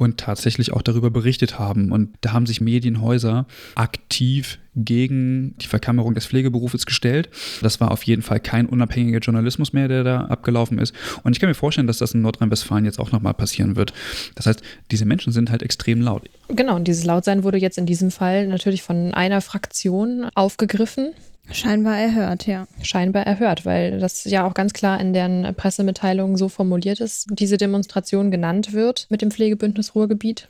und 0.00 0.16
tatsächlich 0.16 0.72
auch 0.72 0.80
darüber 0.80 1.10
berichtet 1.10 1.58
haben. 1.58 1.92
Und 1.92 2.16
da 2.22 2.32
haben 2.32 2.46
sich 2.46 2.62
Medienhäuser 2.62 3.46
aktiv 3.74 4.58
gegen 4.74 5.54
die 5.58 5.66
Verkammerung 5.66 6.14
des 6.14 6.24
Pflegeberufes 6.24 6.86
gestellt. 6.86 7.28
Das 7.60 7.80
war 7.80 7.90
auf 7.90 8.02
jeden 8.04 8.22
Fall 8.22 8.40
kein 8.40 8.64
unabhängiger 8.64 9.18
Journalismus 9.18 9.74
mehr, 9.74 9.88
der 9.88 10.02
da 10.02 10.20
abgelaufen 10.22 10.78
ist. 10.78 10.94
Und 11.22 11.32
ich 11.32 11.40
kann 11.40 11.50
mir 11.50 11.54
vorstellen, 11.54 11.86
dass 11.86 11.98
das 11.98 12.14
in 12.14 12.22
Nordrhein-Westfalen 12.22 12.86
jetzt 12.86 12.98
auch 12.98 13.12
nochmal 13.12 13.34
passieren 13.34 13.76
wird. 13.76 13.92
Das 14.36 14.46
heißt, 14.46 14.62
diese 14.90 15.04
Menschen 15.04 15.34
sind 15.34 15.50
halt 15.50 15.62
extrem 15.62 16.00
laut. 16.00 16.30
Genau, 16.48 16.76
und 16.76 16.88
dieses 16.88 17.04
Lautsein 17.04 17.44
wurde 17.44 17.58
jetzt 17.58 17.76
in 17.76 17.84
diesem 17.84 18.10
Fall 18.10 18.46
natürlich 18.46 18.82
von 18.82 19.12
einer 19.12 19.42
Fraktion 19.42 20.30
aufgegriffen. 20.34 21.12
Scheinbar 21.52 21.98
erhört, 21.98 22.46
ja. 22.46 22.66
Scheinbar 22.82 23.26
erhört, 23.26 23.64
weil 23.66 23.98
das 23.98 24.24
ja 24.24 24.46
auch 24.46 24.54
ganz 24.54 24.72
klar 24.72 25.00
in 25.00 25.12
deren 25.12 25.54
Pressemitteilung 25.54 26.36
so 26.36 26.48
formuliert 26.48 27.00
ist, 27.00 27.26
diese 27.30 27.56
Demonstration 27.56 28.30
genannt 28.30 28.72
wird 28.72 29.06
mit 29.10 29.22
dem 29.22 29.30
Pflegebündnis 29.30 29.94
Ruhrgebiet. 29.94 30.48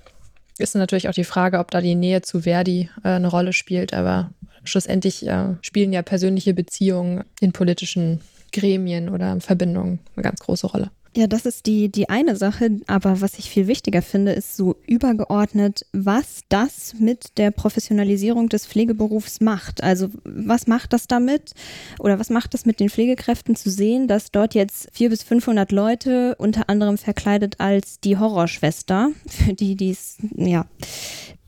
Ist 0.58 0.74
natürlich 0.74 1.08
auch 1.08 1.14
die 1.14 1.24
Frage, 1.24 1.58
ob 1.58 1.70
da 1.70 1.80
die 1.80 1.94
Nähe 1.94 2.20
zu 2.20 2.42
Verdi 2.42 2.90
äh, 3.02 3.08
eine 3.08 3.28
Rolle 3.28 3.52
spielt, 3.52 3.94
aber 3.94 4.30
schlussendlich 4.62 5.26
äh, 5.26 5.54
spielen 5.62 5.92
ja 5.92 6.02
persönliche 6.02 6.52
Beziehungen 6.52 7.24
in 7.40 7.52
politischen 7.52 8.20
Gremien 8.52 9.08
oder 9.08 9.40
Verbindungen 9.40 10.00
eine 10.14 10.22
ganz 10.22 10.40
große 10.40 10.66
Rolle. 10.66 10.90
Ja, 11.16 11.26
das 11.26 11.44
ist 11.44 11.66
die, 11.66 11.88
die 11.88 12.08
eine 12.08 12.36
Sache, 12.36 12.78
aber 12.86 13.20
was 13.20 13.36
ich 13.36 13.50
viel 13.50 13.66
wichtiger 13.66 14.00
finde, 14.00 14.30
ist 14.30 14.56
so 14.56 14.76
übergeordnet, 14.86 15.84
was 15.92 16.42
das 16.48 16.94
mit 17.00 17.36
der 17.36 17.50
Professionalisierung 17.50 18.48
des 18.48 18.64
Pflegeberufs 18.64 19.40
macht. 19.40 19.82
Also 19.82 20.10
was 20.24 20.68
macht 20.68 20.92
das 20.92 21.08
damit 21.08 21.52
oder 21.98 22.20
was 22.20 22.30
macht 22.30 22.54
das 22.54 22.64
mit 22.64 22.78
den 22.78 22.90
Pflegekräften 22.90 23.56
zu 23.56 23.70
sehen, 23.70 24.06
dass 24.06 24.30
dort 24.30 24.54
jetzt 24.54 24.88
vier 24.92 25.10
bis 25.10 25.24
500 25.24 25.72
Leute 25.72 26.36
unter 26.38 26.68
anderem 26.68 26.96
verkleidet 26.96 27.58
als 27.58 27.98
die 27.98 28.16
Horrorschwester, 28.16 29.10
für 29.26 29.54
die 29.54 29.74
dies, 29.74 30.18
ja, 30.36 30.66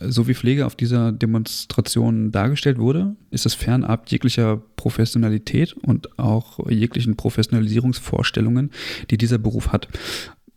so 0.09 0.29
wie 0.29 0.35
Pflege 0.35 0.67
auf 0.67 0.77
dieser 0.77 1.13
Demonstration 1.13 2.31
dargestellt 2.31 2.79
wurde, 2.79 3.17
ist 3.31 3.47
es 3.47 3.55
fernab 3.55 4.11
jeglicher 4.11 4.63
Professionalität 4.77 5.75
und 5.75 6.19
auch 6.19 6.59
jeglichen 6.69 7.17
Professionalisierungsvorstellungen, 7.17 8.71
die 9.11 9.19
dieser 9.19 9.39
Beruf 9.39 9.73
hat 9.73 9.89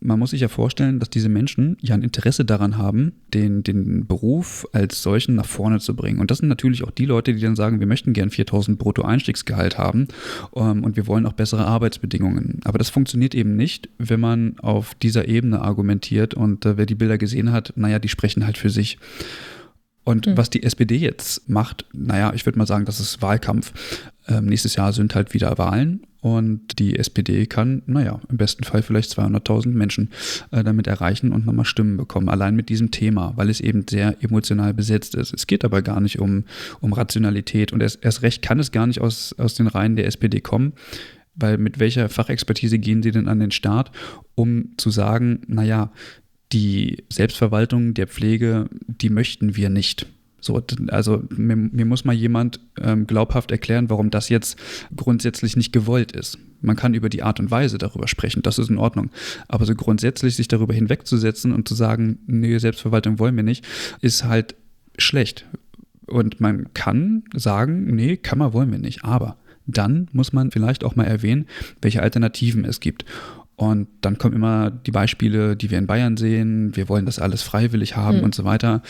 man 0.00 0.18
muss 0.18 0.30
sich 0.30 0.42
ja 0.42 0.48
vorstellen, 0.48 0.98
dass 0.98 1.08
diese 1.08 1.28
Menschen 1.28 1.78
ja 1.80 1.94
ein 1.94 2.02
Interesse 2.02 2.44
daran 2.44 2.76
haben, 2.76 3.12
den, 3.32 3.62
den 3.62 4.06
Beruf 4.06 4.66
als 4.72 5.02
solchen 5.02 5.34
nach 5.34 5.46
vorne 5.46 5.80
zu 5.80 5.96
bringen. 5.96 6.20
Und 6.20 6.30
das 6.30 6.38
sind 6.38 6.48
natürlich 6.48 6.84
auch 6.84 6.90
die 6.90 7.06
Leute, 7.06 7.32
die 7.34 7.40
dann 7.40 7.56
sagen, 7.56 7.80
wir 7.80 7.86
möchten 7.86 8.12
gern 8.12 8.30
4000 8.30 8.78
Brutto-Einstiegsgehalt 8.78 9.78
haben 9.78 10.08
ähm, 10.54 10.84
und 10.84 10.96
wir 10.96 11.06
wollen 11.06 11.26
auch 11.26 11.32
bessere 11.32 11.66
Arbeitsbedingungen. 11.66 12.60
Aber 12.64 12.78
das 12.78 12.90
funktioniert 12.90 13.34
eben 13.34 13.56
nicht, 13.56 13.88
wenn 13.98 14.20
man 14.20 14.58
auf 14.58 14.94
dieser 14.94 15.28
Ebene 15.28 15.62
argumentiert 15.62 16.34
und 16.34 16.66
äh, 16.66 16.76
wer 16.76 16.86
die 16.86 16.94
Bilder 16.94 17.16
gesehen 17.16 17.50
hat, 17.50 17.72
naja, 17.76 17.98
die 17.98 18.08
sprechen 18.08 18.44
halt 18.44 18.58
für 18.58 18.70
sich. 18.70 18.98
Und 20.06 20.28
mhm. 20.28 20.36
was 20.36 20.50
die 20.50 20.62
SPD 20.62 20.96
jetzt 20.96 21.48
macht, 21.48 21.84
naja, 21.92 22.32
ich 22.32 22.46
würde 22.46 22.58
mal 22.58 22.66
sagen, 22.66 22.84
das 22.84 23.00
ist 23.00 23.22
Wahlkampf. 23.22 23.72
Ähm, 24.28 24.44
nächstes 24.46 24.76
Jahr 24.76 24.92
sind 24.92 25.16
halt 25.16 25.34
wieder 25.34 25.58
Wahlen 25.58 26.06
und 26.20 26.78
die 26.78 26.96
SPD 26.96 27.46
kann, 27.46 27.82
naja, 27.86 28.20
im 28.30 28.36
besten 28.36 28.62
Fall 28.62 28.82
vielleicht 28.82 29.10
200.000 29.18 29.70
Menschen 29.70 30.10
äh, 30.52 30.62
damit 30.62 30.86
erreichen 30.86 31.32
und 31.32 31.44
nochmal 31.44 31.64
Stimmen 31.64 31.96
bekommen, 31.96 32.28
allein 32.28 32.54
mit 32.54 32.68
diesem 32.68 32.92
Thema, 32.92 33.32
weil 33.34 33.50
es 33.50 33.60
eben 33.60 33.84
sehr 33.90 34.16
emotional 34.22 34.74
besetzt 34.74 35.16
ist. 35.16 35.34
Es 35.34 35.48
geht 35.48 35.64
aber 35.64 35.82
gar 35.82 36.00
nicht 36.00 36.20
um, 36.20 36.44
um 36.80 36.92
Rationalität 36.92 37.72
und 37.72 37.82
erst, 37.82 38.04
erst 38.04 38.22
recht 38.22 38.42
kann 38.42 38.60
es 38.60 38.70
gar 38.70 38.86
nicht 38.86 39.00
aus, 39.00 39.34
aus 39.38 39.54
den 39.54 39.66
Reihen 39.66 39.96
der 39.96 40.06
SPD 40.06 40.40
kommen, 40.40 40.74
weil 41.34 41.58
mit 41.58 41.80
welcher 41.80 42.08
Fachexpertise 42.08 42.78
gehen 42.78 43.02
sie 43.02 43.10
denn 43.10 43.26
an 43.26 43.40
den 43.40 43.50
Start, 43.50 43.90
um 44.36 44.68
zu 44.76 44.90
sagen, 44.90 45.40
naja, 45.48 45.90
die 46.52 47.04
Selbstverwaltung 47.10 47.94
der 47.94 48.06
Pflege, 48.06 48.68
die 48.86 49.10
möchten 49.10 49.56
wir 49.56 49.70
nicht. 49.70 50.06
So, 50.40 50.62
also 50.88 51.24
mir, 51.30 51.56
mir 51.56 51.84
muss 51.84 52.04
mal 52.04 52.14
jemand 52.14 52.60
ähm, 52.80 53.06
glaubhaft 53.06 53.50
erklären, 53.50 53.90
warum 53.90 54.10
das 54.10 54.28
jetzt 54.28 54.56
grundsätzlich 54.94 55.56
nicht 55.56 55.72
gewollt 55.72 56.12
ist. 56.12 56.38
Man 56.60 56.76
kann 56.76 56.94
über 56.94 57.08
die 57.08 57.22
Art 57.22 57.40
und 57.40 57.50
Weise 57.50 57.78
darüber 57.78 58.06
sprechen, 58.06 58.42
das 58.42 58.58
ist 58.58 58.70
in 58.70 58.78
Ordnung. 58.78 59.10
Aber 59.48 59.66
so 59.66 59.74
grundsätzlich 59.74 60.36
sich 60.36 60.46
darüber 60.46 60.72
hinwegzusetzen 60.72 61.52
und 61.52 61.66
zu 61.66 61.74
sagen, 61.74 62.20
nee, 62.26 62.58
Selbstverwaltung 62.58 63.18
wollen 63.18 63.34
wir 63.34 63.42
nicht, 63.42 63.66
ist 64.00 64.24
halt 64.24 64.54
schlecht. 64.98 65.46
Und 66.06 66.40
man 66.40 66.72
kann 66.74 67.24
sagen, 67.34 67.86
nee, 67.94 68.16
Kammer 68.16 68.52
wollen 68.52 68.70
wir 68.70 68.78
nicht. 68.78 69.04
Aber 69.04 69.36
dann 69.66 70.08
muss 70.12 70.32
man 70.32 70.52
vielleicht 70.52 70.84
auch 70.84 70.94
mal 70.94 71.04
erwähnen, 71.04 71.46
welche 71.82 72.02
Alternativen 72.02 72.64
es 72.64 72.78
gibt. 72.78 73.04
Und 73.56 73.88
dann 74.02 74.18
kommen 74.18 74.34
immer 74.34 74.70
die 74.70 74.90
Beispiele, 74.90 75.56
die 75.56 75.70
wir 75.70 75.78
in 75.78 75.86
Bayern 75.86 76.16
sehen. 76.16 76.76
Wir 76.76 76.88
wollen 76.88 77.06
das 77.06 77.18
alles 77.18 77.42
freiwillig 77.42 77.96
haben 77.96 78.18
mhm. 78.18 78.24
und 78.24 78.34
so 78.34 78.44
weiter. 78.44 78.82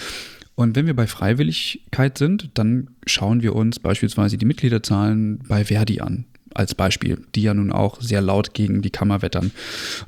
Und 0.56 0.75
wenn 0.75 0.87
wir 0.87 0.96
bei 0.96 1.06
Freiwilligkeit 1.06 2.18
sind, 2.18 2.50
dann 2.54 2.88
schauen 3.06 3.42
wir 3.42 3.54
uns 3.54 3.78
beispielsweise 3.78 4.38
die 4.38 4.46
Mitgliederzahlen 4.46 5.40
bei 5.46 5.66
Verdi 5.66 6.00
an, 6.00 6.25
als 6.54 6.75
Beispiel, 6.75 7.23
die 7.35 7.42
ja 7.42 7.54
nun 7.54 7.70
auch 7.70 8.00
sehr 8.00 8.23
laut 8.23 8.54
gegen 8.54 8.82
die 8.82 8.90
Kammer 8.90 9.23
wettern. 9.23 9.52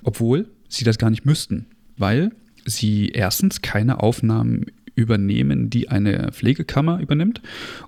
Obwohl 0.03 0.49
sie 0.69 0.85
das 0.85 0.99
gar 0.99 1.11
nicht 1.11 1.27
müssten, 1.27 1.67
weil 1.97 2.33
sie 2.65 3.09
erstens 3.09 3.63
keine 3.63 4.03
Aufnahmen 4.03 4.67
übernehmen, 4.95 5.71
die 5.71 5.89
eine 5.91 6.33
Pflegekammer 6.33 6.99
übernimmt. 6.99 7.41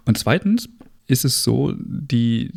Und 0.04 0.18
zweitens 0.18 0.68
ist 1.11 1.25
es 1.25 1.43
so, 1.43 1.75
die, 1.76 2.50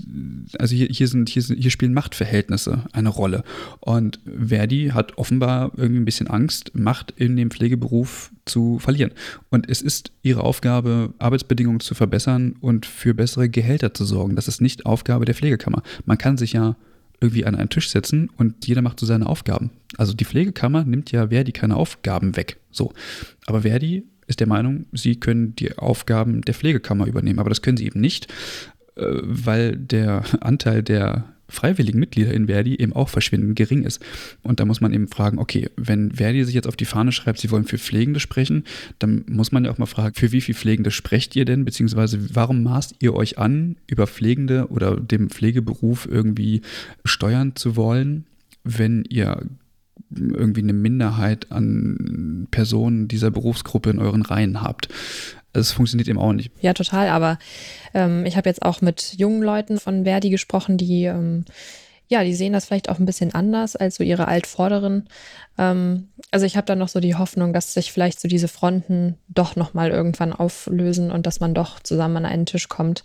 also 0.60 0.76
hier, 0.76 0.88
hier, 0.88 1.08
sind, 1.08 1.28
hier, 1.28 1.42
sind, 1.42 1.60
hier 1.60 1.72
spielen 1.72 1.94
Machtverhältnisse 1.94 2.86
eine 2.94 3.10
Rolle. 3.10 3.44
Und 3.80 4.20
Verdi 4.26 4.92
hat 4.94 5.18
offenbar 5.18 5.72
irgendwie 5.76 6.02
ein 6.02 6.06
bisschen 6.06 6.28
Angst, 6.28 6.76
Macht 6.76 7.12
in 7.18 7.36
dem 7.36 7.50
Pflegeberuf 7.50 8.32
zu 8.46 8.78
verlieren. 8.80 9.12
Und 9.50 9.70
es 9.70 9.82
ist 9.82 10.12
ihre 10.22 10.42
Aufgabe, 10.42 11.14
Arbeitsbedingungen 11.18 11.80
zu 11.80 11.96
verbessern 11.96 12.56
und 12.62 12.86
für 12.86 13.14
bessere 13.14 13.50
Gehälter 13.50 13.94
zu 13.94 14.06
sorgen. 14.06 14.36
Das 14.36 14.48
ist 14.48 14.62
nicht 14.62 14.86
Aufgabe 14.86 15.26
der 15.26 15.36
Pflegekammer. 15.36 15.82
Man 16.06 16.18
kann 16.18 16.38
sich 16.38 16.54
ja 16.54 16.76
irgendwie 17.20 17.46
an 17.46 17.56
einen 17.56 17.70
Tisch 17.70 17.90
setzen 17.90 18.30
und 18.38 18.68
jeder 18.68 18.82
macht 18.82 19.00
so 19.00 19.06
seine 19.06 19.28
Aufgaben. 19.28 19.72
Also 19.98 20.14
die 20.14 20.26
Pflegekammer 20.26 20.84
nimmt 20.84 21.12
ja 21.12 21.30
Verdi 21.30 21.54
keine 21.54 21.76
Aufgaben 21.76 22.36
weg. 22.36 22.58
So. 22.70 22.94
Aber 23.46 23.62
Verdi 23.62 24.04
ist 24.34 24.40
der 24.40 24.48
Meinung, 24.48 24.86
sie 24.92 25.20
können 25.20 25.56
die 25.56 25.78
Aufgaben 25.78 26.42
der 26.42 26.56
Pflegekammer 26.56 27.06
übernehmen. 27.06 27.40
Aber 27.40 27.50
das 27.50 27.62
können 27.62 27.78
sie 27.78 27.86
eben 27.86 28.02
nicht, 28.02 28.28
äh, 28.96 29.06
weil 29.22 29.78
der 29.78 30.24
Anteil 30.42 30.82
der 30.82 31.26
freiwilligen 31.50 32.00
Mitglieder 32.00 32.34
in 32.34 32.48
Verdi 32.48 32.76
eben 32.76 32.94
auch 32.94 33.10
verschwindend 33.10 33.56
gering 33.56 33.84
ist. 33.84 34.02
Und 34.42 34.60
da 34.60 34.66
muss 34.66 34.82
man 34.82 34.92
eben 34.92 35.08
fragen, 35.08 35.38
okay, 35.38 35.70
wenn 35.76 36.12
Verdi 36.12 36.44
sich 36.44 36.56
jetzt 36.56 36.68
auf 36.68 36.76
die 36.76 36.86
Fahne 36.86 37.12
schreibt, 37.12 37.38
sie 37.38 37.52
wollen 37.52 37.66
für 37.66 37.78
Pflegende 37.78 38.20
sprechen, 38.20 38.64
dann 38.98 39.24
muss 39.28 39.52
man 39.52 39.66
ja 39.66 39.72
auch 39.72 39.78
mal 39.78 39.86
fragen, 39.86 40.16
für 40.16 40.32
wie 40.32 40.42
viele 40.42 40.58
Pflegende 40.58 40.90
sprecht 40.90 41.36
ihr 41.36 41.46
denn, 41.46 41.64
beziehungsweise 41.64 42.36
warum 42.36 42.64
maßt 42.64 42.96
ihr 43.02 43.14
euch 43.14 43.38
an, 43.38 43.76
über 43.86 44.08
Pflegende 44.08 44.68
oder 44.70 45.00
dem 45.00 45.30
Pflegeberuf 45.30 46.08
irgendwie 46.10 46.62
steuern 47.06 47.56
zu 47.56 47.76
wollen, 47.76 48.26
wenn 48.64 49.04
ihr 49.10 49.44
irgendwie 50.16 50.62
eine 50.62 50.74
Minderheit 50.74 51.52
an 51.52 52.48
Personen 52.52 53.08
dieser 53.08 53.32
Berufsgruppe 53.32 53.90
in 53.90 54.00
euren 54.00 54.22
Reihen 54.22 54.62
habt. 54.62 54.90
Es 55.54 55.72
funktioniert 55.72 56.08
eben 56.08 56.20
auch 56.20 56.34
nicht. 56.34 56.52
Ja, 56.62 56.74
total. 56.74 57.10
Aber 57.10 57.38
ähm, 57.94 58.26
ich 58.26 58.38
habe 58.38 58.50
jetzt 58.50 58.64
auch 58.64 58.82
mit 58.82 59.16
jungen 59.18 59.44
Leuten 59.44 59.80
von 59.80 60.04
Verdi 60.04 60.30
gesprochen, 60.30 60.78
die 60.78 61.06
ähm, 61.06 61.46
ja, 62.14 62.24
die 62.24 62.36
sehen 62.36 62.54
das 62.54 62.66
vielleicht 62.66 62.90
auch 62.90 63.00
ein 63.00 63.06
bisschen 63.06 63.34
anders 63.34 63.76
als 63.76 63.96
so 63.96 64.04
ihre 64.04 64.28
Altvorderen. 64.28 65.08
Ähm, 65.58 66.10
also 66.32 66.46
ich 66.46 66.58
habe 66.58 66.66
dann 66.66 66.80
noch 66.80 66.90
so 66.90 67.00
die 67.00 67.16
Hoffnung, 67.16 67.54
dass 67.54 67.74
sich 67.74 67.92
vielleicht 67.92 68.20
so 68.20 68.28
diese 68.28 68.48
Fronten 68.48 69.18
doch 69.30 69.56
nochmal 69.56 69.90
irgendwann 69.90 70.34
auflösen 70.34 71.12
und 71.12 71.26
dass 71.26 71.40
man 71.40 71.54
doch 71.54 71.80
zusammen 71.80 72.18
an 72.18 72.26
einen 72.26 72.46
Tisch 72.46 72.70
kommt. 72.70 73.04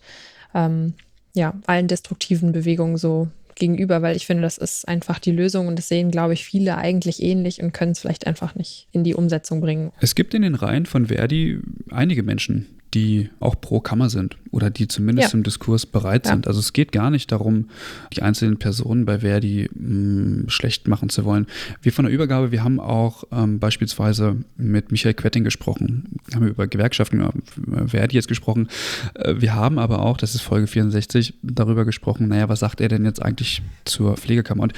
Ähm, 0.54 0.94
ja, 1.34 1.54
allen 1.66 1.88
destruktiven 1.88 2.52
Bewegungen 2.52 2.96
so 2.96 3.28
gegenüber, 3.58 4.02
weil 4.02 4.16
ich 4.16 4.26
finde, 4.26 4.42
das 4.42 4.58
ist 4.58 4.86
einfach 4.88 5.18
die 5.18 5.32
Lösung 5.32 5.68
und 5.68 5.78
das 5.78 5.88
sehen, 5.88 6.10
glaube 6.10 6.32
ich, 6.32 6.44
viele 6.44 6.76
eigentlich 6.78 7.22
ähnlich 7.22 7.62
und 7.62 7.72
können 7.72 7.92
es 7.92 8.00
vielleicht 8.00 8.26
einfach 8.26 8.54
nicht 8.54 8.88
in 8.92 9.04
die 9.04 9.14
Umsetzung 9.14 9.60
bringen. 9.60 9.92
Es 10.00 10.14
gibt 10.14 10.34
in 10.34 10.42
den 10.42 10.54
Reihen 10.54 10.86
von 10.86 11.06
Verdi 11.06 11.60
einige 11.90 12.22
Menschen, 12.22 12.77
die 12.94 13.28
auch 13.40 13.60
pro 13.60 13.80
Kammer 13.80 14.08
sind 14.08 14.36
oder 14.50 14.70
die 14.70 14.88
zumindest 14.88 15.32
ja. 15.32 15.36
im 15.36 15.42
Diskurs 15.42 15.84
bereit 15.84 16.24
ja. 16.26 16.32
sind. 16.32 16.46
Also 16.46 16.60
es 16.60 16.72
geht 16.72 16.92
gar 16.92 17.10
nicht 17.10 17.30
darum, 17.30 17.68
die 18.14 18.22
einzelnen 18.22 18.58
Personen 18.58 19.04
bei 19.04 19.20
Verdi 19.20 19.68
mh, 19.74 20.44
mm, 20.44 20.48
schlecht 20.48 20.88
machen 20.88 21.08
zu 21.10 21.24
wollen. 21.24 21.46
Wir 21.82 21.92
von 21.92 22.06
der 22.06 22.14
Übergabe, 22.14 22.50
wir 22.50 22.64
haben 22.64 22.80
auch 22.80 23.24
ähm, 23.30 23.58
beispielsweise 23.58 24.36
mit 24.56 24.90
Michael 24.90 25.14
Quetting 25.14 25.44
gesprochen, 25.44 26.18
haben 26.34 26.44
wir 26.44 26.50
über 26.50 26.66
Gewerkschaften, 26.66 27.20
über 27.56 27.88
Verdi 27.88 28.16
jetzt 28.16 28.28
gesprochen. 28.28 28.68
Äh, 29.14 29.34
wir 29.38 29.54
haben 29.54 29.78
aber 29.78 30.00
auch, 30.00 30.16
das 30.16 30.34
ist 30.34 30.40
Folge 30.40 30.66
64, 30.66 31.34
darüber 31.42 31.84
gesprochen, 31.84 32.28
naja, 32.28 32.48
was 32.48 32.60
sagt 32.60 32.80
er 32.80 32.88
denn 32.88 33.04
jetzt 33.04 33.22
eigentlich 33.22 33.62
zur 33.84 34.16
Pflegekammer? 34.16 34.62
Und 34.62 34.72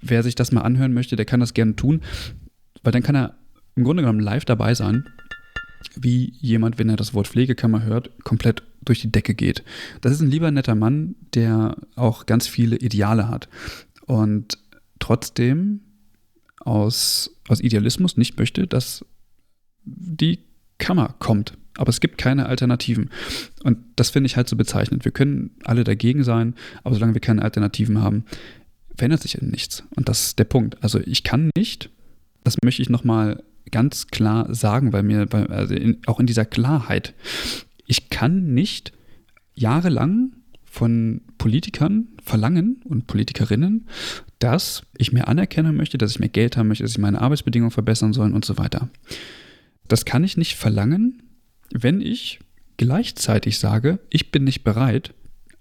wer 0.00 0.22
sich 0.22 0.34
das 0.34 0.50
mal 0.50 0.62
anhören 0.62 0.92
möchte, 0.92 1.14
der 1.14 1.26
kann 1.26 1.40
das 1.40 1.54
gerne 1.54 1.76
tun, 1.76 2.00
weil 2.82 2.92
dann 2.92 3.02
kann 3.02 3.14
er 3.14 3.34
im 3.76 3.84
Grunde 3.84 4.02
genommen 4.02 4.20
live 4.20 4.44
dabei 4.44 4.74
sein 4.74 5.06
wie 5.96 6.32
jemand, 6.40 6.78
wenn 6.78 6.88
er 6.88 6.96
das 6.96 7.14
Wort 7.14 7.28
Pflegekammer 7.28 7.82
hört, 7.82 8.10
komplett 8.24 8.62
durch 8.84 9.00
die 9.00 9.12
Decke 9.12 9.34
geht. 9.34 9.62
Das 10.00 10.12
ist 10.12 10.20
ein 10.20 10.30
lieber 10.30 10.50
netter 10.50 10.74
Mann, 10.74 11.14
der 11.34 11.76
auch 11.94 12.26
ganz 12.26 12.46
viele 12.46 12.76
Ideale 12.76 13.28
hat 13.28 13.48
und 14.06 14.58
trotzdem 14.98 15.80
aus, 16.60 17.36
aus 17.48 17.60
Idealismus 17.60 18.16
nicht 18.16 18.38
möchte, 18.38 18.66
dass 18.66 19.04
die 19.84 20.40
Kammer 20.78 21.14
kommt. 21.18 21.54
Aber 21.78 21.88
es 21.88 22.00
gibt 22.00 22.18
keine 22.18 22.46
Alternativen. 22.46 23.10
Und 23.62 23.78
das 23.96 24.10
finde 24.10 24.26
ich 24.26 24.36
halt 24.36 24.48
so 24.48 24.56
bezeichnend. 24.56 25.04
Wir 25.04 25.12
können 25.12 25.52
alle 25.64 25.84
dagegen 25.84 26.22
sein, 26.22 26.54
aber 26.84 26.94
solange 26.94 27.14
wir 27.14 27.20
keine 27.20 27.42
Alternativen 27.42 28.02
haben, 28.02 28.24
verändert 28.94 29.22
sich 29.22 29.36
eben 29.36 29.48
nichts. 29.48 29.82
Und 29.96 30.08
das 30.08 30.24
ist 30.26 30.38
der 30.38 30.44
Punkt. 30.44 30.82
Also 30.82 31.00
ich 31.00 31.24
kann 31.24 31.50
nicht, 31.56 31.90
das 32.44 32.56
möchte 32.62 32.82
ich 32.82 32.90
nochmal 32.90 33.42
ganz 33.70 34.08
klar 34.08 34.52
sagen, 34.54 34.92
weil 34.92 35.02
mir, 35.02 35.26
also 35.50 35.74
in, 35.74 35.98
auch 36.06 36.20
in 36.20 36.26
dieser 36.26 36.44
Klarheit, 36.44 37.14
ich 37.86 38.10
kann 38.10 38.54
nicht 38.54 38.92
jahrelang 39.54 40.32
von 40.64 41.20
Politikern 41.38 42.08
verlangen 42.22 42.80
und 42.84 43.06
Politikerinnen, 43.06 43.86
dass 44.38 44.82
ich 44.96 45.12
mehr 45.12 45.28
anerkennen 45.28 45.76
möchte, 45.76 45.98
dass 45.98 46.12
ich 46.12 46.18
mehr 46.18 46.28
Geld 46.28 46.56
haben 46.56 46.68
möchte, 46.68 46.84
dass 46.84 46.92
ich 46.92 46.98
meine 46.98 47.20
Arbeitsbedingungen 47.20 47.70
verbessern 47.70 48.12
soll 48.12 48.32
und 48.32 48.44
so 48.44 48.56
weiter. 48.58 48.88
Das 49.88 50.04
kann 50.04 50.24
ich 50.24 50.36
nicht 50.36 50.56
verlangen, 50.56 51.22
wenn 51.70 52.00
ich 52.00 52.40
gleichzeitig 52.78 53.58
sage, 53.58 53.98
ich 54.10 54.30
bin 54.30 54.44
nicht 54.44 54.64
bereit, 54.64 55.14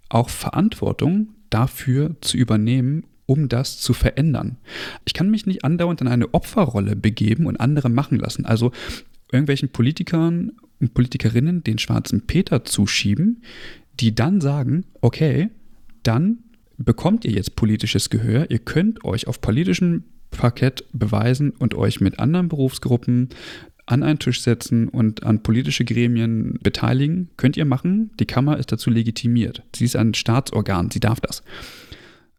auch 0.09 0.29
Verantwortung 0.29 1.29
dafür 1.49 2.15
zu 2.21 2.37
übernehmen, 2.37 3.03
um 3.31 3.47
das 3.47 3.79
zu 3.79 3.93
verändern. 3.93 4.57
Ich 5.05 5.13
kann 5.13 5.29
mich 5.29 5.45
nicht 5.45 5.63
andauernd 5.63 6.01
in 6.01 6.09
eine 6.09 6.33
Opferrolle 6.33 6.97
begeben 6.97 7.45
und 7.45 7.61
andere 7.61 7.89
machen 7.89 8.19
lassen. 8.19 8.45
Also 8.45 8.73
irgendwelchen 9.31 9.69
Politikern 9.69 10.51
und 10.81 10.93
Politikerinnen 10.93 11.63
den 11.63 11.77
schwarzen 11.77 12.27
Peter 12.27 12.65
zuschieben, 12.65 13.41
die 14.01 14.13
dann 14.13 14.41
sagen, 14.41 14.83
okay, 14.99 15.49
dann 16.03 16.39
bekommt 16.77 17.23
ihr 17.23 17.31
jetzt 17.31 17.55
politisches 17.55 18.09
Gehör, 18.09 18.51
ihr 18.51 18.59
könnt 18.59 19.05
euch 19.05 19.27
auf 19.27 19.39
politischem 19.39 20.03
Parkett 20.31 20.83
beweisen 20.91 21.51
und 21.51 21.73
euch 21.73 22.01
mit 22.01 22.19
anderen 22.19 22.49
Berufsgruppen 22.49 23.29
an 23.85 24.03
einen 24.03 24.19
Tisch 24.19 24.41
setzen 24.41 24.89
und 24.89 25.23
an 25.23 25.41
politische 25.41 25.85
Gremien 25.85 26.59
beteiligen. 26.61 27.29
Könnt 27.37 27.55
ihr 27.55 27.65
machen. 27.65 28.11
Die 28.19 28.25
Kammer 28.25 28.57
ist 28.57 28.71
dazu 28.71 28.89
legitimiert. 28.89 29.63
Sie 29.75 29.85
ist 29.85 29.95
ein 29.95 30.13
Staatsorgan, 30.13 30.91
sie 30.91 30.99
darf 30.99 31.21
das. 31.21 31.43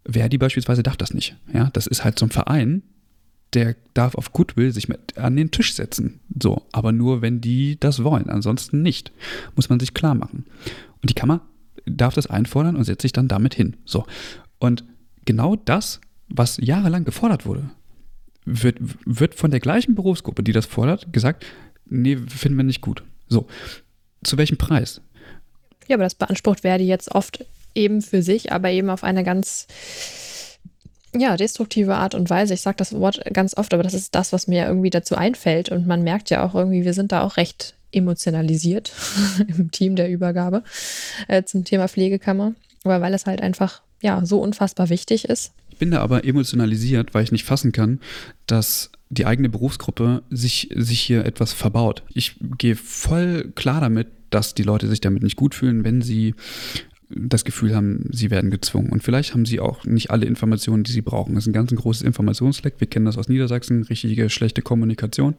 Verdi 0.09 0.39
beispielsweise 0.39 0.83
darf 0.83 0.97
das 0.97 1.15
nicht. 1.15 1.37
Ja, 1.53 1.71
das 1.73 1.87
ist 1.87 2.05
halt 2.05 2.19
zum 2.19 2.31
Verein, 2.31 2.83
der 3.55 3.77
darf 3.95 4.15
auf 4.15 4.33
Goodwill 4.33 4.73
sich 4.73 4.89
mit 4.89 5.19
an 5.19 5.37
den 5.37 5.51
Tisch 5.51 5.75
setzen. 5.75 6.21
So, 6.43 6.63
aber 6.73 6.93
nur 6.93 7.23
wenn 7.23 7.41
die 7.41 7.79
das 7.79 8.03
wollen, 8.03 8.31
ansonsten 8.31 8.83
nicht. 8.83 9.13
Muss 9.57 9.69
man 9.69 9.79
sich 9.79 9.95
klar 9.95 10.15
machen. 10.15 10.47
Und 11.01 11.11
die 11.11 11.15
Kammer 11.15 11.43
darf 11.85 12.15
das 12.15 12.27
einfordern 12.27 12.77
und 12.77 12.85
setzt 12.85 13.03
sich 13.03 13.13
dann 13.13 13.29
damit 13.29 13.55
hin. 13.55 13.77
So. 13.85 14.07
Und 14.59 14.85
genau 15.25 15.57
das, 15.57 16.01
was 16.29 16.59
jahrelang 16.59 17.05
gefordert 17.05 17.45
wurde, 17.47 17.71
wird, 18.45 18.79
wird 19.05 19.35
von 19.35 19.51
der 19.51 19.61
gleichen 19.61 19.95
Berufsgruppe, 19.95 20.43
die 20.43 20.53
das 20.53 20.67
fordert, 20.67 21.13
gesagt, 21.13 21.45
nee, 21.87 22.17
finden 22.17 22.57
wir 22.57 22.65
nicht 22.65 22.81
gut. 22.81 23.05
So. 23.29 23.47
Zu 24.25 24.39
welchem 24.39 24.57
Preis? 24.57 25.01
Ja, 25.89 25.97
aber 25.97 26.05
das 26.05 26.15
beansprucht 26.15 26.61
Verdi 26.61 26.85
jetzt 26.85 27.11
oft 27.11 27.45
eben 27.75 28.03
für 28.03 28.23
sich, 28.23 28.53
aber 28.53 28.71
eben 28.71 28.91
auf 28.91 29.05
eine 29.05 29.25
ganz 29.25 29.67
ja, 31.15 31.37
destruktive 31.37 31.95
Art 31.97 32.15
und 32.15 32.31
Weise. 32.31 32.55
Ich 32.55 32.63
sage 32.63 32.77
das 32.79 32.93
Wort 32.93 33.23
ganz 33.33 33.57
oft, 33.57 33.75
aber 33.75 33.83
das 33.83 33.95
ist 33.95 34.15
das, 34.15 34.33
was 34.33 34.49
mir 34.49 34.67
irgendwie 34.67 34.91
dazu 34.91 35.15
einfällt. 35.15 35.69
Und 35.69 35.87
man 35.87 36.03
merkt 36.03 36.31
ja 36.31 36.45
auch 36.45 36.55
irgendwie, 36.55 36.85
wir 36.85 36.95
sind 36.95 37.13
da 37.13 37.23
auch 37.23 37.37
recht 37.37 37.75
emotionalisiert 37.93 38.93
im 39.59 39.71
Team 39.71 39.97
der 39.97 40.11
Übergabe 40.11 40.63
äh, 41.29 41.45
zum 41.45 41.65
Thema 41.65 41.89
Pflegekammer. 41.89 42.55
Aber 42.85 43.01
weil 43.01 43.15
es 43.15 43.27
halt 43.27 43.43
einfach 43.43 43.83
ja 44.01 44.25
so 44.25 44.41
unfassbar 44.41 44.89
wichtig 44.89 45.27
ist. 45.27 45.53
Ich 45.71 45.79
bin 45.79 45.91
da 45.91 46.01
aber 46.01 46.25
emotionalisiert, 46.25 47.15
weil 47.15 47.25
ich 47.25 47.33
nicht 47.33 47.45
fassen 47.45 47.73
kann, 47.73 48.01
dass 48.47 48.91
die 49.11 49.27
eigene 49.27 49.51
Berufsgruppe 49.51 50.23
sich, 50.31 50.71
sich 50.75 51.01
hier 51.01 51.25
etwas 51.27 51.53
verbaut. 51.53 52.03
Ich 52.15 52.37
gehe 52.57 52.77
voll 52.77 53.53
klar 53.55 53.81
damit, 53.81 54.09
dass 54.31 54.55
die 54.55 54.63
Leute 54.63 54.89
sich 54.89 55.01
damit 55.01 55.23
nicht 55.23 55.37
gut 55.37 55.55
fühlen, 55.55 55.85
wenn 55.85 56.01
sie 56.01 56.35
das 57.17 57.45
Gefühl 57.45 57.75
haben, 57.75 58.09
sie 58.11 58.31
werden 58.31 58.51
gezwungen. 58.51 58.91
Und 58.91 59.03
vielleicht 59.03 59.35
haben 59.35 59.47
sie 59.47 59.61
auch 59.61 59.85
nicht 59.85 60.11
alle 60.11 60.27
Informationen, 60.27 60.85
die 60.85 60.93
sie 60.93 61.03
brauchen. 61.03 61.35
Das 61.35 61.45
ist 61.45 61.49
ein 61.49 61.53
ganz 61.53 61.71
ein 61.71 61.77
großes 61.77 62.03
Informationsleck. 62.03 62.75
Wir 62.79 62.87
kennen 62.87 63.07
das 63.07 63.19
aus 63.19 63.29
Niedersachsen, 63.29 63.83
richtige 63.85 64.31
schlechte 64.31 64.63
Kommunikation. 64.63 65.35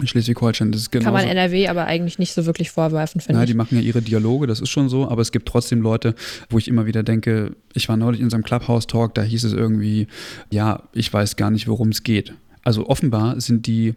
In 0.00 0.06
Schleswig-Holstein 0.06 0.72
ist 0.72 0.80
es 0.80 0.90
genau. 0.90 1.04
Kann 1.04 1.12
man 1.12 1.26
NRW 1.26 1.68
aber 1.68 1.84
eigentlich 1.84 2.18
nicht 2.18 2.32
so 2.32 2.46
wirklich 2.46 2.70
vorwerfen, 2.70 3.20
finde 3.20 3.38
ich. 3.38 3.42
Ja, 3.42 3.46
die 3.46 3.54
machen 3.54 3.76
ja 3.76 3.82
ihre 3.82 4.00
Dialoge, 4.00 4.46
das 4.46 4.60
ist 4.60 4.70
schon 4.70 4.88
so, 4.88 5.08
aber 5.08 5.20
es 5.20 5.32
gibt 5.32 5.46
trotzdem 5.46 5.82
Leute, 5.82 6.14
wo 6.48 6.58
ich 6.58 6.66
immer 6.66 6.86
wieder 6.86 7.02
denke, 7.02 7.54
ich 7.74 7.88
war 7.88 7.96
neulich 7.96 8.20
in 8.20 8.30
so 8.30 8.36
einem 8.36 8.44
Clubhouse-Talk, 8.44 9.14
da 9.14 9.22
hieß 9.22 9.44
es 9.44 9.52
irgendwie, 9.52 10.06
ja, 10.50 10.88
ich 10.92 11.12
weiß 11.12 11.36
gar 11.36 11.50
nicht, 11.50 11.68
worum 11.68 11.90
es 11.90 12.02
geht. 12.02 12.32
Also 12.64 12.88
offenbar 12.88 13.40
sind 13.40 13.66
die 13.66 13.94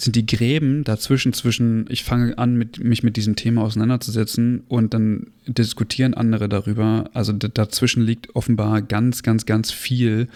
sind 0.00 0.16
die 0.16 0.26
Gräben 0.26 0.84
dazwischen, 0.84 1.32
zwischen 1.32 1.86
ich 1.88 2.04
fange 2.04 2.36
an, 2.38 2.56
mit, 2.56 2.82
mich 2.82 3.02
mit 3.02 3.16
diesem 3.16 3.36
Thema 3.36 3.62
auseinanderzusetzen 3.62 4.62
und 4.68 4.94
dann 4.94 5.28
diskutieren 5.46 6.14
andere 6.14 6.48
darüber. 6.48 7.10
Also 7.12 7.32
dazwischen 7.32 8.02
liegt 8.02 8.34
offenbar 8.34 8.82
ganz, 8.82 9.22
ganz, 9.22 9.46
ganz 9.46 9.70
viel, 9.70 10.28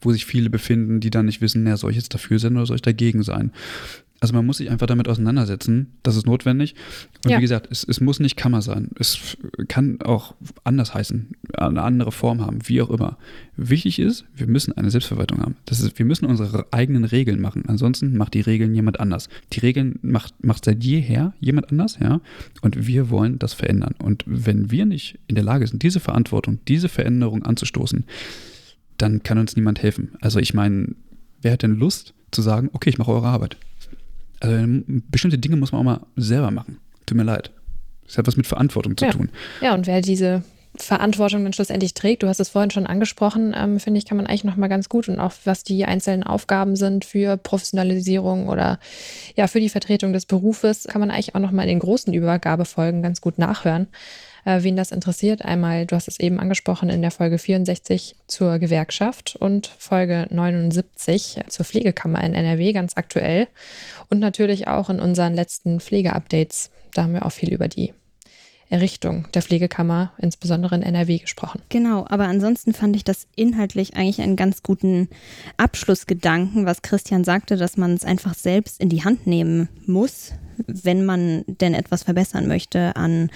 wo 0.00 0.12
sich 0.12 0.26
viele 0.26 0.50
befinden, 0.50 1.00
die 1.00 1.10
dann 1.10 1.26
nicht 1.26 1.40
wissen, 1.40 1.62
na, 1.62 1.76
soll 1.76 1.92
ich 1.92 1.96
jetzt 1.96 2.14
dafür 2.14 2.38
sein 2.38 2.56
oder 2.56 2.66
soll 2.66 2.76
ich 2.76 2.82
dagegen 2.82 3.22
sein? 3.22 3.52
Also 4.22 4.34
man 4.34 4.46
muss 4.46 4.58
sich 4.58 4.70
einfach 4.70 4.86
damit 4.86 5.08
auseinandersetzen. 5.08 5.94
Das 6.04 6.14
ist 6.14 6.26
notwendig. 6.26 6.76
Und 7.24 7.32
ja. 7.32 7.38
wie 7.38 7.42
gesagt, 7.42 7.66
es, 7.72 7.82
es, 7.82 8.00
muss 8.00 8.20
nicht 8.20 8.36
Kammer 8.36 8.62
sein. 8.62 8.90
Es 8.96 9.36
kann 9.66 10.00
auch 10.00 10.36
anders 10.62 10.94
heißen, 10.94 11.32
eine 11.54 11.82
andere 11.82 12.12
Form 12.12 12.40
haben, 12.40 12.60
wie 12.66 12.80
auch 12.82 12.90
immer. 12.90 13.18
Wichtig 13.56 13.98
ist, 13.98 14.24
wir 14.36 14.46
müssen 14.46 14.76
eine 14.76 14.92
Selbstverwaltung 14.92 15.40
haben. 15.40 15.56
Das 15.64 15.80
ist, 15.80 15.98
wir 15.98 16.06
müssen 16.06 16.26
unsere 16.26 16.66
eigenen 16.70 17.02
Regeln 17.02 17.40
machen. 17.40 17.64
Ansonsten 17.66 18.16
macht 18.16 18.34
die 18.34 18.42
Regeln 18.42 18.76
jemand 18.76 19.00
anders. 19.00 19.28
Die 19.54 19.58
Regeln 19.58 19.98
macht, 20.02 20.34
macht 20.44 20.66
seit 20.66 20.84
jeher 20.84 21.34
jemand 21.40 21.72
anders, 21.72 21.98
ja. 22.00 22.20
Und 22.60 22.86
wir 22.86 23.10
wollen 23.10 23.40
das 23.40 23.54
verändern. 23.54 23.96
Und 23.98 24.22
wenn 24.24 24.70
wir 24.70 24.86
nicht 24.86 25.18
in 25.26 25.34
der 25.34 25.42
Lage 25.42 25.66
sind, 25.66 25.82
diese 25.82 25.98
Verantwortung, 25.98 26.60
diese 26.68 26.88
Veränderung 26.88 27.42
anzustoßen, 27.42 28.04
dann 28.98 29.24
kann 29.24 29.38
uns 29.38 29.56
niemand 29.56 29.82
helfen. 29.82 30.12
Also 30.20 30.38
ich 30.38 30.54
meine, 30.54 30.94
wer 31.40 31.54
hat 31.54 31.62
denn 31.62 31.74
Lust 31.74 32.14
zu 32.30 32.40
sagen, 32.40 32.70
okay, 32.72 32.88
ich 32.88 32.98
mache 32.98 33.10
eure 33.10 33.26
Arbeit? 33.26 33.56
Also 34.42 34.82
bestimmte 34.86 35.38
Dinge 35.38 35.56
muss 35.56 35.72
man 35.72 35.80
auch 35.80 35.84
mal 35.84 36.00
selber 36.16 36.50
machen. 36.50 36.78
Tut 37.06 37.16
mir 37.16 37.22
leid. 37.22 37.52
Das 38.06 38.18
hat 38.18 38.26
was 38.26 38.36
mit 38.36 38.46
Verantwortung 38.46 38.96
zu 38.96 39.04
ja. 39.04 39.12
tun. 39.12 39.30
Ja, 39.60 39.74
und 39.74 39.86
wer 39.86 40.00
diese 40.00 40.42
Verantwortung 40.76 41.44
dann 41.44 41.52
schlussendlich 41.52 41.92
trägt. 41.94 42.22
Du 42.22 42.28
hast 42.28 42.40
es 42.40 42.48
vorhin 42.48 42.70
schon 42.70 42.86
angesprochen, 42.86 43.54
ähm, 43.56 43.78
finde 43.78 43.98
ich, 43.98 44.06
kann 44.06 44.16
man 44.16 44.26
eigentlich 44.26 44.44
nochmal 44.44 44.70
ganz 44.70 44.88
gut 44.88 45.08
und 45.08 45.20
auch 45.20 45.32
was 45.44 45.64
die 45.64 45.84
einzelnen 45.84 46.22
Aufgaben 46.22 46.76
sind 46.76 47.04
für 47.04 47.36
Professionalisierung 47.36 48.48
oder 48.48 48.78
ja, 49.36 49.46
für 49.48 49.60
die 49.60 49.68
Vertretung 49.68 50.14
des 50.14 50.24
Berufes, 50.24 50.84
kann 50.84 51.00
man 51.00 51.10
eigentlich 51.10 51.34
auch 51.34 51.40
nochmal 51.40 51.66
in 51.66 51.70
den 51.70 51.78
großen 51.78 52.12
Übergabefolgen 52.14 53.02
ganz 53.02 53.20
gut 53.20 53.38
nachhören. 53.38 53.88
Äh, 54.44 54.62
wen 54.62 54.76
das 54.76 54.90
interessiert, 54.90 55.44
einmal, 55.44 55.86
du 55.86 55.94
hast 55.94 56.08
es 56.08 56.18
eben 56.18 56.40
angesprochen, 56.40 56.88
in 56.88 57.02
der 57.02 57.10
Folge 57.10 57.38
64 57.38 58.16
zur 58.26 58.58
Gewerkschaft 58.58 59.36
und 59.36 59.68
Folge 59.78 60.26
79 60.30 61.40
zur 61.48 61.64
Pflegekammer 61.64 62.22
in 62.24 62.34
NRW, 62.34 62.72
ganz 62.72 62.96
aktuell. 62.96 63.48
Und 64.10 64.18
natürlich 64.18 64.68
auch 64.68 64.90
in 64.90 65.00
unseren 65.00 65.34
letzten 65.34 65.80
Pflegeupdates. 65.80 66.70
Da 66.94 67.04
haben 67.04 67.14
wir 67.14 67.24
auch 67.24 67.32
viel 67.32 67.52
über 67.52 67.68
die 67.68 67.94
Errichtung 68.72 69.28
der 69.34 69.42
Pflegekammer, 69.42 70.12
insbesondere 70.16 70.74
in 70.74 70.82
NRW, 70.82 71.18
gesprochen. 71.18 71.60
Genau, 71.68 72.06
aber 72.08 72.24
ansonsten 72.24 72.72
fand 72.72 72.96
ich 72.96 73.04
das 73.04 73.26
inhaltlich 73.36 73.96
eigentlich 73.96 74.22
einen 74.22 74.34
ganz 74.34 74.62
guten 74.62 75.08
Abschlussgedanken, 75.58 76.64
was 76.64 76.80
Christian 76.80 77.22
sagte, 77.22 77.56
dass 77.56 77.76
man 77.76 77.92
es 77.92 78.04
einfach 78.04 78.34
selbst 78.34 78.80
in 78.80 78.88
die 78.88 79.04
Hand 79.04 79.26
nehmen 79.26 79.68
muss, 79.86 80.32
wenn 80.66 81.04
man 81.04 81.44
denn 81.46 81.74
etwas 81.74 82.02
verbessern 82.02 82.48
möchte 82.48 82.96
an 82.96 83.30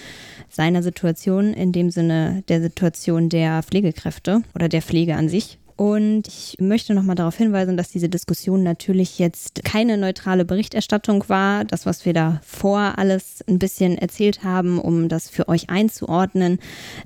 seiner 0.48 0.82
Situation, 0.82 1.52
in 1.52 1.70
dem 1.70 1.90
Sinne 1.90 2.42
der 2.48 2.62
Situation 2.62 3.28
der 3.28 3.62
Pflegekräfte 3.62 4.42
oder 4.54 4.70
der 4.70 4.80
Pflege 4.80 5.16
an 5.16 5.28
sich. 5.28 5.58
Und 5.76 6.26
ich 6.26 6.56
möchte 6.58 6.94
nochmal 6.94 7.16
darauf 7.16 7.36
hinweisen, 7.36 7.76
dass 7.76 7.90
diese 7.90 8.08
Diskussion 8.08 8.62
natürlich 8.62 9.18
jetzt 9.18 9.62
keine 9.62 9.98
neutrale 9.98 10.46
Berichterstattung 10.46 11.28
war. 11.28 11.66
Das, 11.66 11.84
was 11.84 12.06
wir 12.06 12.14
da 12.14 12.40
vor 12.42 12.94
alles 12.96 13.44
ein 13.46 13.58
bisschen 13.58 13.98
erzählt 13.98 14.42
haben, 14.42 14.78
um 14.78 15.10
das 15.10 15.28
für 15.28 15.48
euch 15.48 15.68
einzuordnen, 15.68 16.60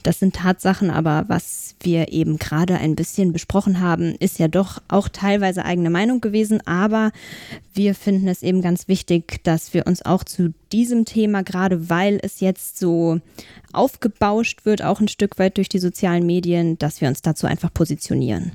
das 0.04 0.20
sind 0.20 0.36
Tatsachen. 0.36 0.90
Aber 0.90 1.24
was 1.26 1.74
wir 1.80 2.12
eben 2.12 2.38
gerade 2.38 2.76
ein 2.76 2.94
bisschen 2.94 3.32
besprochen 3.32 3.80
haben, 3.80 4.14
ist 4.20 4.38
ja 4.38 4.46
doch 4.46 4.80
auch 4.86 5.08
teilweise 5.08 5.64
eigene 5.64 5.90
Meinung 5.90 6.20
gewesen. 6.20 6.64
Aber 6.64 7.10
wir 7.74 7.96
finden 7.96 8.28
es 8.28 8.44
eben 8.44 8.62
ganz 8.62 8.86
wichtig, 8.86 9.42
dass 9.42 9.74
wir 9.74 9.88
uns 9.88 10.04
auch 10.04 10.22
zu 10.22 10.54
diesem 10.70 11.06
Thema, 11.06 11.42
gerade 11.42 11.90
weil 11.90 12.20
es 12.22 12.38
jetzt 12.38 12.78
so 12.78 13.20
aufgebauscht 13.72 14.64
wird, 14.64 14.82
auch 14.82 15.00
ein 15.00 15.08
Stück 15.08 15.40
weit 15.40 15.56
durch 15.56 15.68
die 15.68 15.80
sozialen 15.80 16.24
Medien, 16.24 16.78
dass 16.78 17.00
wir 17.00 17.08
uns 17.08 17.22
dazu 17.22 17.48
einfach 17.48 17.74
positionieren. 17.74 18.52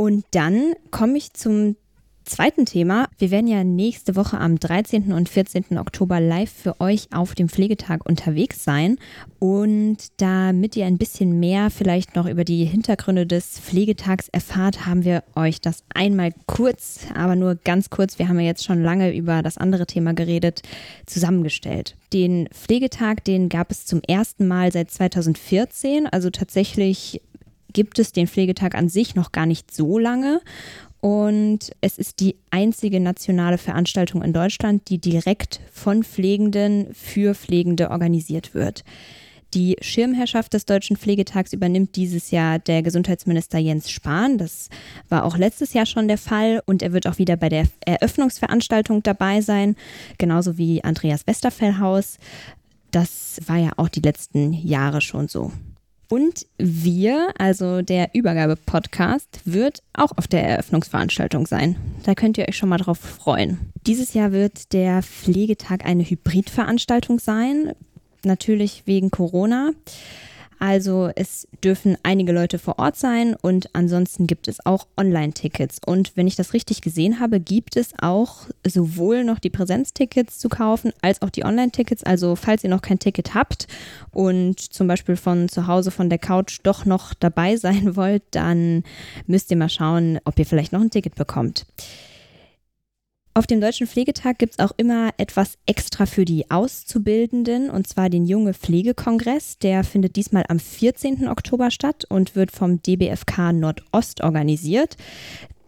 Und 0.00 0.24
dann 0.30 0.72
komme 0.90 1.18
ich 1.18 1.34
zum 1.34 1.76
zweiten 2.24 2.64
Thema. 2.64 3.10
Wir 3.18 3.30
werden 3.30 3.48
ja 3.48 3.64
nächste 3.64 4.16
Woche 4.16 4.38
am 4.38 4.58
13. 4.58 5.12
und 5.12 5.28
14. 5.28 5.76
Oktober 5.76 6.20
live 6.20 6.50
für 6.50 6.80
euch 6.80 7.08
auf 7.12 7.34
dem 7.34 7.50
Pflegetag 7.50 8.06
unterwegs 8.06 8.64
sein. 8.64 8.96
Und 9.40 9.98
damit 10.16 10.74
ihr 10.74 10.86
ein 10.86 10.96
bisschen 10.96 11.38
mehr 11.38 11.68
vielleicht 11.68 12.16
noch 12.16 12.24
über 12.24 12.44
die 12.44 12.64
Hintergründe 12.64 13.26
des 13.26 13.60
Pflegetags 13.60 14.28
erfahrt, 14.28 14.86
haben 14.86 15.04
wir 15.04 15.22
euch 15.36 15.60
das 15.60 15.84
einmal 15.92 16.32
kurz, 16.46 17.00
aber 17.14 17.36
nur 17.36 17.56
ganz 17.56 17.90
kurz, 17.90 18.18
wir 18.18 18.30
haben 18.30 18.40
ja 18.40 18.46
jetzt 18.46 18.64
schon 18.64 18.82
lange 18.82 19.14
über 19.14 19.42
das 19.42 19.58
andere 19.58 19.84
Thema 19.84 20.14
geredet, 20.14 20.62
zusammengestellt. 21.04 21.94
Den 22.14 22.48
Pflegetag, 22.54 23.22
den 23.24 23.50
gab 23.50 23.70
es 23.70 23.84
zum 23.84 24.00
ersten 24.08 24.48
Mal 24.48 24.72
seit 24.72 24.90
2014, 24.90 26.06
also 26.06 26.30
tatsächlich 26.30 27.20
gibt 27.72 27.98
es 27.98 28.12
den 28.12 28.26
Pflegetag 28.26 28.74
an 28.74 28.88
sich 28.88 29.14
noch 29.14 29.32
gar 29.32 29.46
nicht 29.46 29.74
so 29.74 29.98
lange. 29.98 30.40
Und 31.00 31.70
es 31.80 31.96
ist 31.96 32.20
die 32.20 32.36
einzige 32.50 33.00
nationale 33.00 33.56
Veranstaltung 33.56 34.22
in 34.22 34.34
Deutschland, 34.34 34.88
die 34.90 34.98
direkt 34.98 35.60
von 35.72 36.04
Pflegenden 36.04 36.88
für 36.92 37.34
Pflegende 37.34 37.90
organisiert 37.90 38.54
wird. 38.54 38.84
Die 39.54 39.76
Schirmherrschaft 39.80 40.54
des 40.54 40.64
Deutschen 40.64 40.96
Pflegetags 40.96 41.52
übernimmt 41.52 41.96
dieses 41.96 42.30
Jahr 42.30 42.60
der 42.60 42.82
Gesundheitsminister 42.82 43.58
Jens 43.58 43.90
Spahn. 43.90 44.38
Das 44.38 44.68
war 45.08 45.24
auch 45.24 45.36
letztes 45.36 45.72
Jahr 45.72 45.86
schon 45.86 46.06
der 46.06 46.18
Fall 46.18 46.62
und 46.66 46.82
er 46.82 46.92
wird 46.92 47.08
auch 47.08 47.18
wieder 47.18 47.36
bei 47.36 47.48
der 47.48 47.66
Eröffnungsveranstaltung 47.84 49.02
dabei 49.02 49.40
sein, 49.40 49.74
genauso 50.18 50.56
wie 50.56 50.84
Andreas 50.84 51.26
Westerfellhaus. 51.26 52.18
Das 52.92 53.40
war 53.46 53.56
ja 53.56 53.72
auch 53.76 53.88
die 53.88 54.00
letzten 54.00 54.52
Jahre 54.52 55.00
schon 55.00 55.26
so. 55.26 55.50
Und 56.10 56.44
wir, 56.58 57.32
also 57.38 57.82
der 57.82 58.10
Übergabe-Podcast, 58.14 59.42
wird 59.44 59.84
auch 59.92 60.10
auf 60.16 60.26
der 60.26 60.42
Eröffnungsveranstaltung 60.42 61.46
sein. 61.46 61.76
Da 62.02 62.16
könnt 62.16 62.36
ihr 62.36 62.48
euch 62.48 62.56
schon 62.56 62.68
mal 62.68 62.78
drauf 62.78 62.98
freuen. 62.98 63.72
Dieses 63.86 64.12
Jahr 64.12 64.32
wird 64.32 64.72
der 64.72 65.04
Pflegetag 65.04 65.86
eine 65.86 66.02
Hybridveranstaltung 66.02 67.20
sein. 67.20 67.74
Natürlich 68.24 68.82
wegen 68.86 69.12
Corona. 69.12 69.70
Also 70.60 71.10
es 71.16 71.48
dürfen 71.64 71.96
einige 72.02 72.32
Leute 72.32 72.58
vor 72.58 72.78
Ort 72.78 72.96
sein 72.96 73.34
und 73.40 73.74
ansonsten 73.74 74.26
gibt 74.26 74.46
es 74.46 74.64
auch 74.66 74.86
Online-Tickets. 74.98 75.80
Und 75.86 76.12
wenn 76.16 76.26
ich 76.26 76.36
das 76.36 76.52
richtig 76.52 76.82
gesehen 76.82 77.18
habe, 77.18 77.40
gibt 77.40 77.76
es 77.76 77.94
auch 78.02 78.46
sowohl 78.66 79.24
noch 79.24 79.38
die 79.38 79.48
Präsenztickets 79.48 80.38
zu 80.38 80.50
kaufen 80.50 80.92
als 81.00 81.22
auch 81.22 81.30
die 81.30 81.46
Online-Tickets. 81.46 82.04
Also 82.04 82.36
falls 82.36 82.62
ihr 82.62 82.68
noch 82.68 82.82
kein 82.82 82.98
Ticket 82.98 83.34
habt 83.34 83.68
und 84.12 84.60
zum 84.60 84.86
Beispiel 84.86 85.16
von 85.16 85.48
zu 85.48 85.66
Hause 85.66 85.90
von 85.90 86.10
der 86.10 86.18
Couch 86.18 86.58
doch 86.62 86.84
noch 86.84 87.14
dabei 87.14 87.56
sein 87.56 87.96
wollt, 87.96 88.22
dann 88.32 88.84
müsst 89.26 89.50
ihr 89.50 89.56
mal 89.56 89.70
schauen, 89.70 90.20
ob 90.26 90.38
ihr 90.38 90.46
vielleicht 90.46 90.72
noch 90.72 90.82
ein 90.82 90.90
Ticket 90.90 91.14
bekommt. 91.14 91.64
Auf 93.32 93.46
dem 93.46 93.60
Deutschen 93.60 93.86
Pflegetag 93.86 94.38
gibt 94.38 94.54
es 94.54 94.58
auch 94.58 94.72
immer 94.76 95.10
etwas 95.16 95.56
extra 95.64 96.04
für 96.06 96.24
die 96.24 96.50
Auszubildenden, 96.50 97.70
und 97.70 97.86
zwar 97.86 98.10
den 98.10 98.26
Junge 98.26 98.54
Pflegekongress. 98.54 99.58
Der 99.58 99.84
findet 99.84 100.16
diesmal 100.16 100.44
am 100.48 100.58
14. 100.58 101.28
Oktober 101.28 101.70
statt 101.70 102.04
und 102.08 102.34
wird 102.34 102.50
vom 102.50 102.82
DBFK 102.82 103.52
Nordost 103.52 104.22
organisiert. 104.22 104.96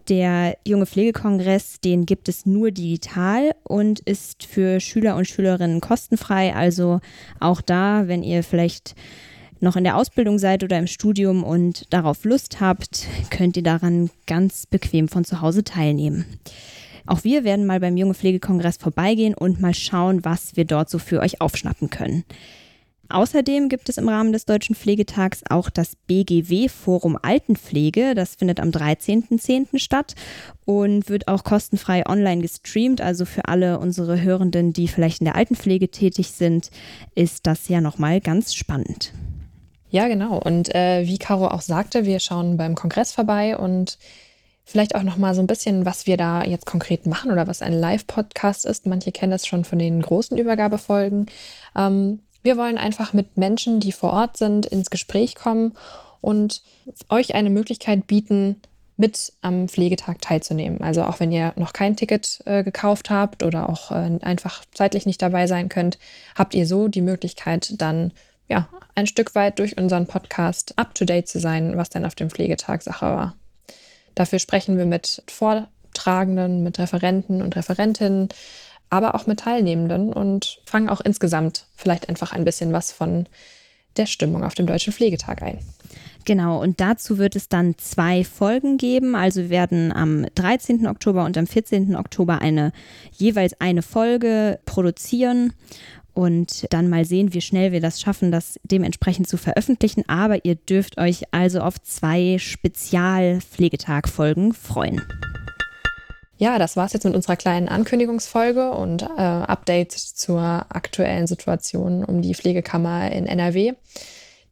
Der 0.08 0.56
Junge 0.66 0.86
Pflegekongress, 0.86 1.78
den 1.80 2.04
gibt 2.04 2.28
es 2.28 2.46
nur 2.46 2.72
digital 2.72 3.54
und 3.62 4.00
ist 4.00 4.42
für 4.42 4.80
Schüler 4.80 5.14
und 5.14 5.28
Schülerinnen 5.28 5.80
kostenfrei. 5.80 6.56
Also 6.56 6.98
auch 7.38 7.60
da, 7.60 8.08
wenn 8.08 8.24
ihr 8.24 8.42
vielleicht 8.42 8.96
noch 9.60 9.76
in 9.76 9.84
der 9.84 9.96
Ausbildung 9.96 10.40
seid 10.40 10.64
oder 10.64 10.76
im 10.80 10.88
Studium 10.88 11.44
und 11.44 11.86
darauf 11.90 12.24
Lust 12.24 12.60
habt, 12.60 13.06
könnt 13.30 13.56
ihr 13.56 13.62
daran 13.62 14.10
ganz 14.26 14.66
bequem 14.66 15.06
von 15.06 15.24
zu 15.24 15.40
Hause 15.40 15.62
teilnehmen. 15.62 16.26
Auch 17.06 17.24
wir 17.24 17.44
werden 17.44 17.66
mal 17.66 17.80
beim 17.80 17.96
Junge 17.96 18.14
Pflegekongress 18.14 18.76
vorbeigehen 18.76 19.34
und 19.34 19.60
mal 19.60 19.74
schauen, 19.74 20.24
was 20.24 20.56
wir 20.56 20.64
dort 20.64 20.90
so 20.90 20.98
für 20.98 21.20
euch 21.20 21.40
aufschnappen 21.40 21.90
können. 21.90 22.24
Außerdem 23.12 23.68
gibt 23.68 23.90
es 23.90 23.98
im 23.98 24.08
Rahmen 24.08 24.32
des 24.32 24.46
Deutschen 24.46 24.74
Pflegetags 24.74 25.42
auch 25.50 25.68
das 25.68 25.96
BGW 26.06 26.68
Forum 26.68 27.18
Altenpflege. 27.20 28.14
Das 28.14 28.36
findet 28.36 28.58
am 28.58 28.70
13.10. 28.70 29.78
statt 29.78 30.14
und 30.64 31.10
wird 31.10 31.28
auch 31.28 31.44
kostenfrei 31.44 32.06
online 32.06 32.40
gestreamt. 32.40 33.02
Also 33.02 33.26
für 33.26 33.48
alle 33.48 33.78
unsere 33.78 34.22
Hörenden, 34.22 34.72
die 34.72 34.88
vielleicht 34.88 35.20
in 35.20 35.26
der 35.26 35.36
Altenpflege 35.36 35.90
tätig 35.90 36.30
sind, 36.30 36.70
ist 37.14 37.46
das 37.46 37.68
ja 37.68 37.82
nochmal 37.82 38.20
ganz 38.20 38.54
spannend. 38.54 39.12
Ja, 39.90 40.08
genau. 40.08 40.38
Und 40.38 40.74
äh, 40.74 41.06
wie 41.06 41.18
Caro 41.18 41.48
auch 41.48 41.60
sagte, 41.60 42.06
wir 42.06 42.18
schauen 42.18 42.56
beim 42.56 42.74
Kongress 42.74 43.12
vorbei 43.12 43.58
und 43.58 43.98
Vielleicht 44.64 44.94
auch 44.94 45.02
noch 45.02 45.16
mal 45.16 45.34
so 45.34 45.40
ein 45.40 45.46
bisschen, 45.46 45.84
was 45.84 46.06
wir 46.06 46.16
da 46.16 46.44
jetzt 46.44 46.66
konkret 46.66 47.06
machen 47.06 47.32
oder 47.32 47.46
was 47.46 47.62
ein 47.62 47.72
Live-Podcast 47.72 48.64
ist. 48.64 48.86
Manche 48.86 49.12
kennen 49.12 49.32
das 49.32 49.46
schon 49.46 49.64
von 49.64 49.78
den 49.78 50.00
großen 50.00 50.38
Übergabefolgen. 50.38 51.26
Ähm, 51.76 52.20
wir 52.42 52.56
wollen 52.56 52.78
einfach 52.78 53.12
mit 53.12 53.36
Menschen, 53.36 53.80
die 53.80 53.92
vor 53.92 54.12
Ort 54.12 54.36
sind, 54.36 54.66
ins 54.66 54.90
Gespräch 54.90 55.34
kommen 55.34 55.72
und 56.20 56.62
euch 57.08 57.34
eine 57.34 57.50
Möglichkeit 57.50 58.06
bieten, 58.06 58.60
mit 58.96 59.32
am 59.40 59.68
Pflegetag 59.68 60.20
teilzunehmen. 60.20 60.80
Also 60.80 61.02
auch 61.02 61.18
wenn 61.18 61.32
ihr 61.32 61.52
noch 61.56 61.72
kein 61.72 61.96
Ticket 61.96 62.40
äh, 62.44 62.62
gekauft 62.62 63.10
habt 63.10 63.42
oder 63.42 63.68
auch 63.68 63.90
äh, 63.90 64.18
einfach 64.22 64.64
zeitlich 64.72 65.06
nicht 65.06 65.20
dabei 65.22 65.46
sein 65.46 65.68
könnt, 65.68 65.98
habt 66.36 66.54
ihr 66.54 66.66
so 66.66 66.88
die 66.88 67.00
Möglichkeit, 67.00 67.80
dann 67.80 68.12
ja 68.48 68.68
ein 68.94 69.06
Stück 69.06 69.34
weit 69.34 69.58
durch 69.58 69.78
unseren 69.78 70.06
Podcast 70.06 70.74
up 70.76 70.94
to 70.94 71.04
date 71.04 71.26
zu 71.26 71.40
sein, 71.40 71.76
was 71.76 71.90
denn 71.90 72.04
auf 72.04 72.14
dem 72.14 72.30
Pflegetag 72.30 72.82
Sache 72.82 73.06
war. 73.06 73.34
Dafür 74.14 74.38
sprechen 74.38 74.78
wir 74.78 74.86
mit 74.86 75.22
Vortragenden, 75.28 76.62
mit 76.62 76.78
Referenten 76.78 77.42
und 77.42 77.56
Referentinnen, 77.56 78.28
aber 78.90 79.14
auch 79.14 79.26
mit 79.26 79.40
Teilnehmenden 79.40 80.12
und 80.12 80.60
fangen 80.66 80.88
auch 80.88 81.00
insgesamt 81.00 81.66
vielleicht 81.76 82.08
einfach 82.08 82.32
ein 82.32 82.44
bisschen 82.44 82.72
was 82.72 82.92
von 82.92 83.26
der 83.96 84.06
Stimmung 84.06 84.44
auf 84.44 84.54
dem 84.54 84.66
Deutschen 84.66 84.92
Pflegetag 84.92 85.42
ein. 85.42 85.58
Genau, 86.24 86.62
und 86.62 86.80
dazu 86.80 87.18
wird 87.18 87.34
es 87.34 87.48
dann 87.48 87.76
zwei 87.78 88.22
Folgen 88.22 88.76
geben. 88.76 89.14
Also 89.16 89.42
wir 89.42 89.50
werden 89.50 89.92
am 89.92 90.26
13. 90.34 90.86
Oktober 90.86 91.24
und 91.24 91.36
am 91.36 91.46
14. 91.46 91.96
Oktober 91.96 92.40
eine 92.40 92.72
jeweils 93.12 93.60
eine 93.60 93.82
Folge 93.82 94.60
produzieren 94.64 95.52
und 96.14 96.72
dann 96.72 96.88
mal 96.88 97.04
sehen, 97.04 97.34
wie 97.34 97.40
schnell 97.40 97.72
wir 97.72 97.80
das 97.80 98.00
schaffen, 98.00 98.30
das 98.30 98.60
dementsprechend 98.62 99.28
zu 99.28 99.36
veröffentlichen. 99.36 100.08
Aber 100.08 100.44
ihr 100.44 100.54
dürft 100.54 100.98
euch 100.98 101.24
also 101.30 101.60
auf 101.60 101.80
zwei 101.80 102.36
Spezialpflegetag-Folgen 102.38 104.52
freuen. 104.52 105.02
Ja, 106.42 106.58
das 106.58 106.76
war's 106.76 106.92
jetzt 106.92 107.04
mit 107.04 107.14
unserer 107.14 107.36
kleinen 107.36 107.68
Ankündigungsfolge 107.68 108.72
und 108.72 109.02
äh, 109.02 109.22
Update 109.22 109.92
zur 109.92 110.42
aktuellen 110.42 111.28
Situation 111.28 112.04
um 112.04 112.20
die 112.20 112.34
Pflegekammer 112.34 113.12
in 113.12 113.26
NRW. 113.26 113.74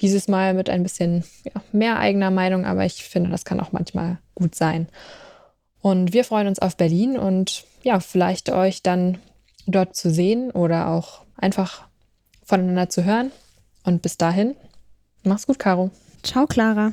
Dieses 0.00 0.28
Mal 0.28 0.54
mit 0.54 0.70
ein 0.70 0.84
bisschen 0.84 1.24
ja, 1.44 1.60
mehr 1.72 1.98
eigener 1.98 2.30
Meinung, 2.30 2.64
aber 2.64 2.84
ich 2.84 3.04
finde, 3.04 3.30
das 3.30 3.44
kann 3.44 3.60
auch 3.60 3.72
manchmal 3.72 4.18
gut 4.36 4.54
sein. 4.54 4.86
Und 5.82 6.12
wir 6.12 6.24
freuen 6.24 6.46
uns 6.46 6.60
auf 6.60 6.76
Berlin 6.76 7.18
und 7.18 7.64
ja, 7.82 8.00
vielleicht 8.00 8.50
euch 8.50 8.82
dann 8.82 9.18
dort 9.66 9.96
zu 9.96 10.10
sehen 10.10 10.50
oder 10.50 10.88
auch 10.88 11.19
einfach 11.40 11.82
voneinander 12.44 12.88
zu 12.88 13.04
hören. 13.04 13.30
Und 13.84 14.02
bis 14.02 14.16
dahin, 14.16 14.54
mach's 15.24 15.46
gut, 15.46 15.58
Caro. 15.58 15.90
Ciao, 16.22 16.46
Clara. 16.46 16.92